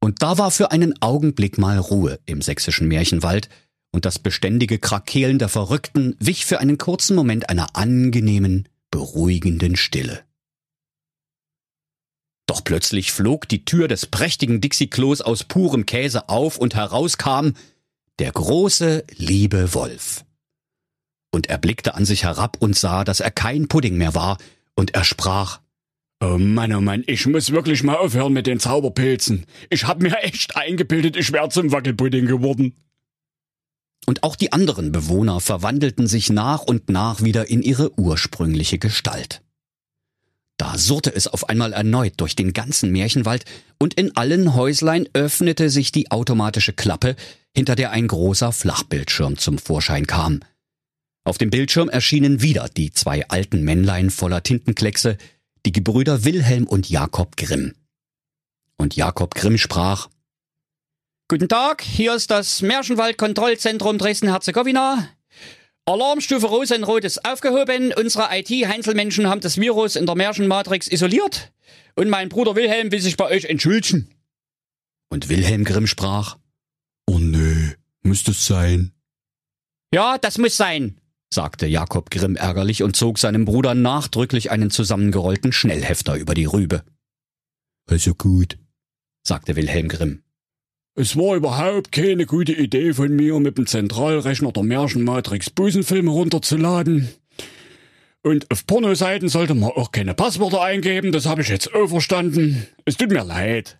Und 0.00 0.22
da 0.22 0.36
war 0.36 0.50
für 0.50 0.70
einen 0.70 1.00
Augenblick 1.00 1.56
mal 1.56 1.78
Ruhe 1.78 2.20
im 2.26 2.42
sächsischen 2.42 2.88
Märchenwald, 2.88 3.48
und 3.92 4.04
das 4.04 4.18
beständige 4.18 4.78
Krakeelen 4.78 5.38
der 5.38 5.48
Verrückten 5.48 6.16
wich 6.18 6.44
für 6.44 6.58
einen 6.58 6.76
kurzen 6.76 7.16
Moment 7.16 7.48
einer 7.48 7.76
angenehmen, 7.76 8.68
beruhigenden 8.90 9.74
Stille. 9.74 10.22
Doch 12.44 12.62
plötzlich 12.62 13.12
flog 13.12 13.48
die 13.48 13.64
Tür 13.64 13.88
des 13.88 14.04
prächtigen 14.04 14.60
Dixie-Klos 14.60 15.22
aus 15.22 15.44
purem 15.44 15.86
Käse 15.86 16.28
auf 16.28 16.58
und 16.58 16.74
herauskam 16.74 17.52
der 18.18 18.32
große, 18.32 19.04
liebe 19.16 19.72
Wolf. 19.72 20.25
Und 21.36 21.50
er 21.50 21.58
blickte 21.58 21.94
an 21.94 22.06
sich 22.06 22.24
herab 22.24 22.56
und 22.60 22.78
sah, 22.78 23.04
dass 23.04 23.20
er 23.20 23.30
kein 23.30 23.68
Pudding 23.68 23.98
mehr 23.98 24.14
war, 24.14 24.38
und 24.74 24.94
er 24.94 25.04
sprach, 25.04 25.60
Oh 26.18 26.38
Mann, 26.38 26.72
oh 26.72 26.80
Mann, 26.80 27.04
ich 27.06 27.26
muss 27.26 27.52
wirklich 27.52 27.82
mal 27.82 27.96
aufhören 27.96 28.32
mit 28.32 28.46
den 28.46 28.58
Zauberpilzen. 28.58 29.44
Ich 29.68 29.86
hab 29.86 30.00
mir 30.00 30.16
echt 30.22 30.56
eingebildet, 30.56 31.14
ich 31.14 31.34
wär 31.34 31.50
zum 31.50 31.72
Wackelpudding 31.72 32.24
geworden. 32.24 32.72
Und 34.06 34.22
auch 34.22 34.34
die 34.34 34.54
anderen 34.54 34.92
Bewohner 34.92 35.40
verwandelten 35.40 36.06
sich 36.06 36.30
nach 36.30 36.62
und 36.62 36.88
nach 36.88 37.20
wieder 37.20 37.50
in 37.50 37.60
ihre 37.60 37.92
ursprüngliche 38.00 38.78
Gestalt. 38.78 39.42
Da 40.56 40.78
surrte 40.78 41.14
es 41.14 41.26
auf 41.26 41.50
einmal 41.50 41.74
erneut 41.74 42.14
durch 42.16 42.34
den 42.34 42.54
ganzen 42.54 42.92
Märchenwald, 42.92 43.44
und 43.76 43.92
in 43.92 44.16
allen 44.16 44.54
Häuslein 44.54 45.06
öffnete 45.12 45.68
sich 45.68 45.92
die 45.92 46.10
automatische 46.10 46.72
Klappe, 46.72 47.14
hinter 47.54 47.74
der 47.74 47.90
ein 47.90 48.08
großer 48.08 48.52
Flachbildschirm 48.52 49.36
zum 49.36 49.58
Vorschein 49.58 50.06
kam. 50.06 50.40
Auf 51.26 51.38
dem 51.38 51.50
Bildschirm 51.50 51.88
erschienen 51.88 52.40
wieder 52.40 52.68
die 52.68 52.92
zwei 52.92 53.26
alten 53.26 53.62
Männlein 53.62 54.10
voller 54.10 54.44
Tintenkleckse, 54.44 55.18
die 55.66 55.72
Gebrüder 55.72 56.24
Wilhelm 56.24 56.68
und 56.68 56.88
Jakob 56.88 57.36
Grimm. 57.36 57.74
Und 58.76 58.94
Jakob 58.94 59.34
Grimm 59.34 59.58
sprach 59.58 60.08
Guten 61.26 61.48
Tag, 61.48 61.82
hier 61.82 62.14
ist 62.14 62.30
das 62.30 62.62
Märchenwald-Kontrollzentrum 62.62 63.98
Dresden-Herzegowina. 63.98 65.08
Alarmstufe 65.84 66.46
Rosenrot 66.46 67.02
ist 67.02 67.24
aufgehoben. 67.24 67.92
Unsere 67.92 68.28
IT-Heinzelmenschen 68.30 69.26
haben 69.26 69.40
das 69.40 69.60
Virus 69.60 69.96
in 69.96 70.06
der 70.06 70.14
Märchenmatrix 70.14 70.86
isoliert. 70.86 71.52
Und 71.96 72.08
mein 72.08 72.28
Bruder 72.28 72.54
Wilhelm 72.54 72.92
will 72.92 73.00
sich 73.00 73.16
bei 73.16 73.26
euch 73.26 73.46
entschuldigen. 73.46 74.14
Und 75.08 75.28
Wilhelm 75.28 75.64
Grimm 75.64 75.88
sprach, 75.88 76.38
Oh 77.08 77.18
nö, 77.18 77.72
muss 78.02 78.22
das 78.22 78.46
sein? 78.46 78.92
Ja, 79.92 80.18
das 80.18 80.38
muss 80.38 80.56
sein, 80.56 81.00
sagte 81.32 81.66
Jakob 81.66 82.10
Grimm 82.10 82.36
ärgerlich 82.36 82.82
und 82.82 82.96
zog 82.96 83.18
seinem 83.18 83.44
Bruder 83.44 83.74
nachdrücklich 83.74 84.50
einen 84.50 84.70
zusammengerollten 84.70 85.52
Schnellhefter 85.52 86.16
über 86.16 86.34
die 86.34 86.46
Rübe. 86.46 86.82
Also 87.88 88.14
gut, 88.14 88.58
sagte 89.22 89.56
Wilhelm 89.56 89.88
Grimm. 89.88 90.22
Es 90.94 91.14
war 91.14 91.36
überhaupt 91.36 91.92
keine 91.92 92.24
gute 92.24 92.52
Idee 92.52 92.94
von 92.94 93.14
mir, 93.14 93.38
mit 93.38 93.58
dem 93.58 93.66
Zentralrechner 93.66 94.50
der 94.52 94.62
Märchenmatrix 94.62 95.50
Busenfilme 95.50 96.10
runterzuladen. 96.10 97.10
Und 98.22 98.50
auf 98.50 98.66
Pornoseiten 98.66 99.28
sollte 99.28 99.54
man 99.54 99.70
auch 99.70 99.92
keine 99.92 100.14
Passwörter 100.14 100.62
eingeben, 100.62 101.12
das 101.12 101.26
habe 101.26 101.42
ich 101.42 101.48
jetzt 101.48 101.72
auch 101.74 101.88
verstanden. 101.88 102.66
Es 102.86 102.96
tut 102.96 103.10
mir 103.10 103.24
leid. 103.24 103.76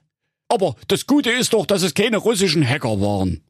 Aber 0.49 0.77
das 0.89 1.07
Gute 1.07 1.31
ist 1.31 1.55
doch, 1.55 1.67
dass 1.67 1.83
es 1.83 1.95
keine 1.95 2.19
russischen 2.19 2.69
Hacker 2.69 3.01
waren. 3.01 3.41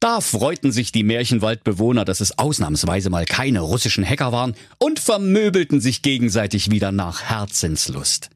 Da 0.00 0.20
freuten 0.20 0.70
sich 0.70 0.92
die 0.92 1.02
Märchenwaldbewohner, 1.02 2.04
dass 2.04 2.20
es 2.20 2.38
ausnahmsweise 2.38 3.10
mal 3.10 3.24
keine 3.24 3.60
russischen 3.60 4.08
Hacker 4.08 4.30
waren 4.30 4.54
und 4.78 5.00
vermöbelten 5.00 5.80
sich 5.80 6.02
gegenseitig 6.02 6.70
wieder 6.70 6.92
nach 6.92 7.22
Herzenslust. 7.22 8.30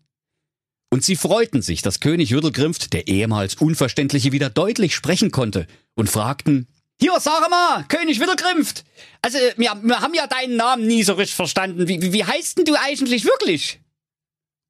Und 0.90 1.04
sie 1.04 1.14
freuten 1.14 1.62
sich, 1.62 1.80
dass 1.80 2.00
König 2.00 2.32
Würdelgrimpft, 2.32 2.92
der 2.92 3.06
ehemals 3.06 3.54
Unverständliche, 3.54 4.32
wieder 4.32 4.50
deutlich 4.50 4.94
sprechen 4.94 5.30
konnte 5.30 5.66
und 5.94 6.10
fragten, 6.10 6.66
hier, 7.00 7.18
sag 7.20 7.48
mal, 7.48 7.84
König 7.88 8.18
Würdelgrimpft, 8.18 8.84
also 9.22 9.38
wir, 9.56 9.72
wir 9.82 10.00
haben 10.00 10.14
ja 10.14 10.26
deinen 10.26 10.56
Namen 10.56 10.86
nie 10.86 11.04
so 11.04 11.14
richtig 11.14 11.36
verstanden. 11.36 11.86
Wie, 11.88 12.02
wie, 12.02 12.12
wie 12.12 12.24
heißt 12.24 12.58
denn 12.58 12.64
du 12.64 12.74
eigentlich 12.74 13.24
wirklich? 13.24 13.80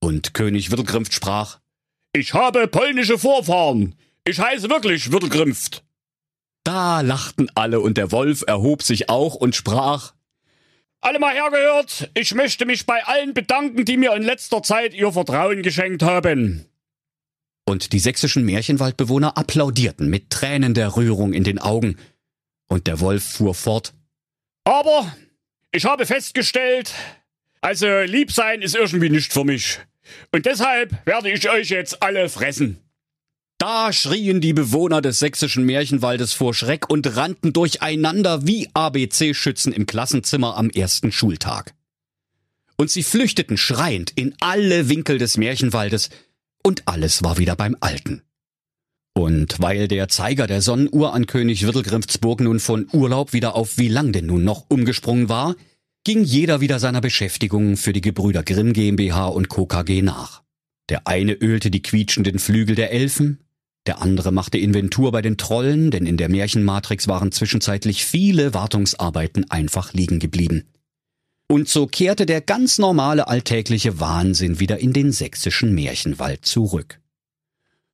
Und 0.01 0.35
König 0.35 0.71
Würdelgrimpft 0.71 1.15
sprach, 1.15 1.59
Ich 2.13 2.35
habe 2.35 2.69
polnische 2.69 3.19
Vorfahren. 3.19 3.95
Ich 4.25 4.39
heiße 4.39 4.69
wirklich 4.69 5.11
Würdelgrimpft. 5.11 5.83
Da 6.65 7.01
lachten 7.01 7.51
alle 7.55 7.81
und 7.81 7.99
der 7.99 8.13
Wolf 8.13 8.45
erhob 8.47 8.83
sich 8.83 9.09
auch 9.09 9.35
und 9.35 9.57
sprach, 9.57 10.13
alle 11.01 11.19
mal 11.19 11.35
hergehört, 11.35 12.11
ich 12.15 12.33
möchte 12.35 12.65
mich 12.65 12.87
bei 12.87 13.05
allen 13.05 13.35
bedanken, 13.35 13.85
die 13.85 13.97
mir 13.97 14.15
in 14.15 14.23
letzter 14.23 14.63
Zeit 14.63 14.95
ihr 14.95 15.11
Vertrauen 15.13 15.63
geschenkt 15.63 16.05
haben. 16.05 16.65
Und 17.65 17.93
die 17.93 17.99
sächsischen 17.99 18.45
Märchenwaldbewohner 18.45 19.37
applaudierten 19.37 20.09
mit 20.09 20.31
Tränen 20.31 20.75
der 20.75 20.97
Rührung 20.97 21.33
in 21.33 21.43
den 21.43 21.59
Augen. 21.59 21.97
Und 22.69 22.87
der 22.87 23.01
Wolf 23.01 23.25
fuhr 23.25 23.55
fort. 23.55 23.95
Aber 24.65 25.13
ich 25.73 25.85
habe 25.85 26.07
festgestellt, 26.07 26.95
also 27.61 27.87
lieb 28.03 28.31
sein 28.31 28.63
ist 28.63 28.77
irgendwie 28.77 29.11
nicht 29.11 29.33
für 29.33 29.45
mich. 29.45 29.81
Und 30.31 30.47
deshalb 30.47 31.05
werde 31.05 31.31
ich 31.31 31.51
euch 31.51 31.69
jetzt 31.71 32.03
alle 32.03 32.29
fressen. 32.29 32.79
Da 33.63 33.93
schrien 33.93 34.41
die 34.41 34.55
Bewohner 34.55 35.01
des 35.01 35.21
sächsischen 35.21 35.65
Märchenwaldes 35.65 36.33
vor 36.33 36.53
Schreck 36.53 36.91
und 36.91 37.15
rannten 37.15 37.53
durcheinander 37.53 38.45
wie 38.45 38.69
ABC-Schützen 38.75 39.73
im 39.73 39.87
Klassenzimmer 39.87 40.57
am 40.57 40.69
ersten 40.69 41.13
Schultag. 41.13 41.73
Und 42.77 42.91
sie 42.91 43.05
flüchteten 43.05 43.57
schreiend 43.57 44.11
in 44.17 44.35
alle 44.41 44.89
Winkel 44.89 45.19
des 45.19 45.37
Märchenwaldes, 45.37 46.11
und 46.65 46.89
alles 46.89 47.23
war 47.23 47.39
wieder 47.39 47.55
beim 47.55 47.77
Alten. 47.79 48.23
Und 49.15 49.63
weil 49.63 49.87
der 49.87 50.09
Zeiger 50.09 50.49
der 50.49 50.61
Sonnenuhr 50.61 51.15
an 51.15 51.29
König 51.29 51.65
Wirtelgrimftsburg 51.65 52.41
nun 52.41 52.59
von 52.59 52.89
Urlaub 52.93 53.33
wieder 53.33 53.55
auf 53.55 53.79
wie 53.79 53.87
lang 53.87 54.11
denn 54.11 54.27
nun 54.27 54.43
noch 54.43 54.65
umgesprungen 54.71 55.29
war, 55.29 55.55
ging 56.03 56.25
jeder 56.25 56.61
wieder 56.61 56.81
seiner 56.81 57.01
Beschäftigung 57.01 57.77
für 57.77 57.93
die 57.93 58.01
Gebrüder 58.01 58.43
Grimm 58.43 58.73
GmbH 58.73 59.27
und 59.27 59.49
Co. 59.49 59.67
KG 59.67 60.03
nach. 60.03 60.43
Der 60.89 61.07
eine 61.07 61.35
ölte 61.35 61.71
die 61.71 61.83
quietschenden 61.83 62.41
Flügel 62.41 62.75
der 62.75 62.91
Elfen, 62.91 63.39
der 63.87 64.01
andere 64.01 64.31
machte 64.31 64.59
Inventur 64.59 65.11
bei 65.11 65.23
den 65.23 65.37
Trollen, 65.37 65.91
denn 65.91 66.07
in 66.07 66.17
der 66.17 66.29
Märchenmatrix 66.29 67.09
waren 67.09 67.33
zwischenzeitlich 67.33 68.05
viele 68.05 68.55
Wartungsarbeiten 68.55 69.51
einfach 69.51 69.93
liegen 69.93 70.21
geblieben. 70.21 70.65
Und 71.49 71.69
so 71.69 71.87
kehrte 71.87 72.25
der 72.25 72.41
ganz 72.41 72.79
normale 72.79 73.29
alltägliche 73.29 74.01
Wahnsinn 74.01 74.61
wieder 74.61 74.79
in 74.79 74.93
den 74.93 75.13
sächsischen 75.13 75.75
Märchenwald 75.75 76.47
zurück. 76.47 77.01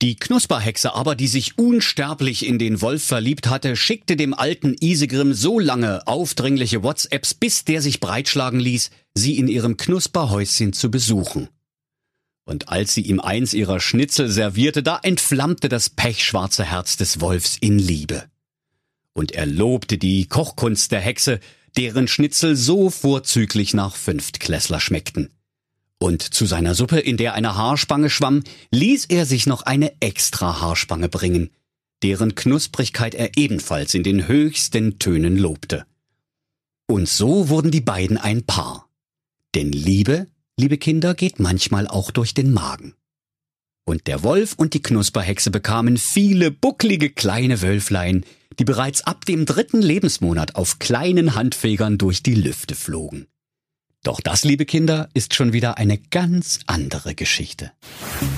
Die 0.01 0.15
Knusperhexe 0.15 0.95
aber, 0.95 1.17
die 1.17 1.27
sich 1.27 1.59
unsterblich 1.59 2.47
in 2.47 2.61
den 2.61 2.81
Wolf 2.83 3.03
verliebt 3.03 3.49
hatte, 3.49 3.75
schickte 3.75 4.15
dem 4.15 4.33
alten 4.33 4.77
Isegrim 4.81 5.33
so 5.33 5.59
lange 5.59 6.07
aufdringliche 6.07 6.85
WhatsApps, 6.85 7.35
bis 7.35 7.65
der 7.65 7.83
sich 7.83 7.99
breitschlagen 7.99 8.61
ließ, 8.61 8.91
sie 9.15 9.37
in 9.39 9.49
ihrem 9.49 9.77
Knusperhäuschen 9.77 10.73
zu 10.73 10.91
besuchen. 10.93 11.49
Und 12.49 12.71
als 12.71 12.95
sie 12.95 13.03
ihm 13.03 13.21
eins 13.21 13.53
ihrer 13.53 13.79
Schnitzel 13.79 14.31
servierte, 14.31 14.83
da 14.83 14.99
entflammte 15.03 15.69
das 15.69 15.91
pechschwarze 15.91 16.65
Herz 16.65 16.97
des 16.97 17.21
Wolfs 17.21 17.59
in 17.61 17.79
Liebe. 17.79 18.25
Und 19.13 19.33
er 19.33 19.45
lobte 19.45 19.99
die 19.99 20.25
Kochkunst 20.25 20.91
der 20.91 21.01
Hexe, 21.01 21.41
deren 21.77 22.09
Schnitzel 22.09 22.57
so 22.57 22.89
vorzüglich 22.89 23.75
nach 23.75 23.97
Fünftklässler 23.97 24.81
schmeckten. 24.81 25.29
Und 25.99 26.23
zu 26.23 26.47
seiner 26.47 26.75
Suppe, 26.75 26.99
in 26.99 27.19
der 27.19 27.35
eine 27.35 27.55
Haarspange 27.55 28.09
schwamm, 28.09 28.43
ließ 28.71 29.05
er 29.11 29.27
sich 29.27 29.45
noch 29.47 29.61
eine 29.65 29.93
extra 30.01 30.63
Haarspange 30.63 31.11
bringen, 31.11 31.51
deren 32.03 32.35
Knusprigkeit 32.35 33.15
er 33.15 33.37
ebenfalls 33.37 33.93
in 33.93 34.05
den 34.05 34.27
höchsten 34.27 34.99
Tönen 34.99 35.37
lobte. 35.37 35.85
Und 36.87 37.11
so 37.11 37.51
wurden 37.51 37.71
die 37.71 37.83
beiden 37.83 38.17
ein 38.17 38.45
Paar. 38.45 38.89
Denn 39.55 39.71
Liebe 39.71 40.29
liebe 40.59 40.77
Kinder, 40.77 41.15
geht 41.15 41.39
manchmal 41.39 41.87
auch 41.87 42.11
durch 42.11 42.35
den 42.35 42.53
Magen. 42.53 42.95
Und 43.87 44.07
der 44.07 44.23
Wolf 44.23 44.55
und 44.57 44.75
die 44.75 44.83
Knusperhexe 44.83 45.51
bekamen 45.51 45.97
viele 45.97 46.51
bucklige 46.51 47.09
kleine 47.09 47.63
Wölflein, 47.63 48.25
die 48.59 48.65
bereits 48.65 49.07
ab 49.07 49.25
dem 49.25 49.47
dritten 49.47 49.81
Lebensmonat 49.81 50.57
auf 50.57 50.79
kleinen 50.79 51.35
Handfegern 51.35 51.97
durch 51.97 52.23
die 52.23 52.35
Lüfte 52.35 52.75
flogen. 52.75 53.29
Doch 54.05 54.21
das, 54.21 54.45
liebe 54.45 54.65
Kinder, 54.65 55.09
ist 55.13 55.35
schon 55.35 55.53
wieder 55.53 55.77
eine 55.77 55.99
ganz 55.99 56.61
andere 56.67 57.15
Geschichte. 57.15 57.73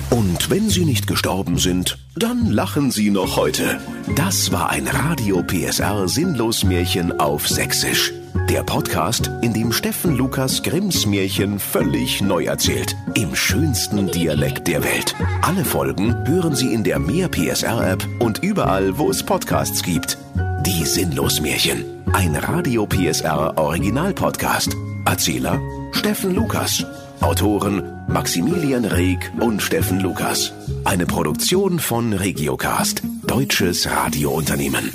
Und 0.09 0.49
wenn 0.49 0.69
sie 0.69 0.85
nicht 0.85 1.07
gestorben 1.07 1.57
sind, 1.59 1.99
dann 2.15 2.51
lachen 2.51 2.91
sie 2.91 3.11
noch 3.11 3.37
heute. 3.37 3.79
Das 4.15 4.51
war 4.51 4.69
ein 4.69 4.87
Radio 4.87 5.43
PSR 5.43 6.07
Sinnlos 6.07 6.63
Märchen 6.63 7.19
auf 7.19 7.47
Sächsisch. 7.47 8.11
Der 8.49 8.63
Podcast, 8.63 9.29
in 9.41 9.53
dem 9.53 9.71
Steffen 9.71 10.17
Lukas 10.17 10.63
Grimms 10.63 11.05
Märchen 11.05 11.59
völlig 11.59 12.21
neu 12.21 12.45
erzählt. 12.45 12.95
Im 13.13 13.35
schönsten 13.35 14.09
Dialekt 14.09 14.67
der 14.67 14.83
Welt. 14.83 15.15
Alle 15.41 15.63
Folgen 15.63 16.27
hören 16.27 16.55
Sie 16.55 16.73
in 16.73 16.83
der 16.83 16.99
Mehr 16.99 17.29
PSR 17.29 17.91
App 17.91 18.07
und 18.19 18.39
überall, 18.43 18.97
wo 18.97 19.09
es 19.09 19.23
Podcasts 19.23 19.83
gibt. 19.83 20.17
Die 20.65 20.85
Sinnlos 20.85 21.39
Märchen. 21.39 22.00
Ein 22.13 22.35
Radio 22.35 22.85
PSR 22.85 23.57
Original 23.57 24.13
Podcast. 24.13 24.75
Erzähler 25.05 25.59
Steffen 25.91 26.35
Lukas. 26.35 26.85
Autoren 27.21 27.81
Maximilian 28.07 28.85
Reg 28.85 29.31
und 29.39 29.61
Steffen 29.61 29.99
Lukas. 30.01 30.53
Eine 30.83 31.05
Produktion 31.05 31.79
von 31.79 32.13
Regiocast, 32.13 33.01
deutsches 33.25 33.89
Radiounternehmen. 33.89 34.91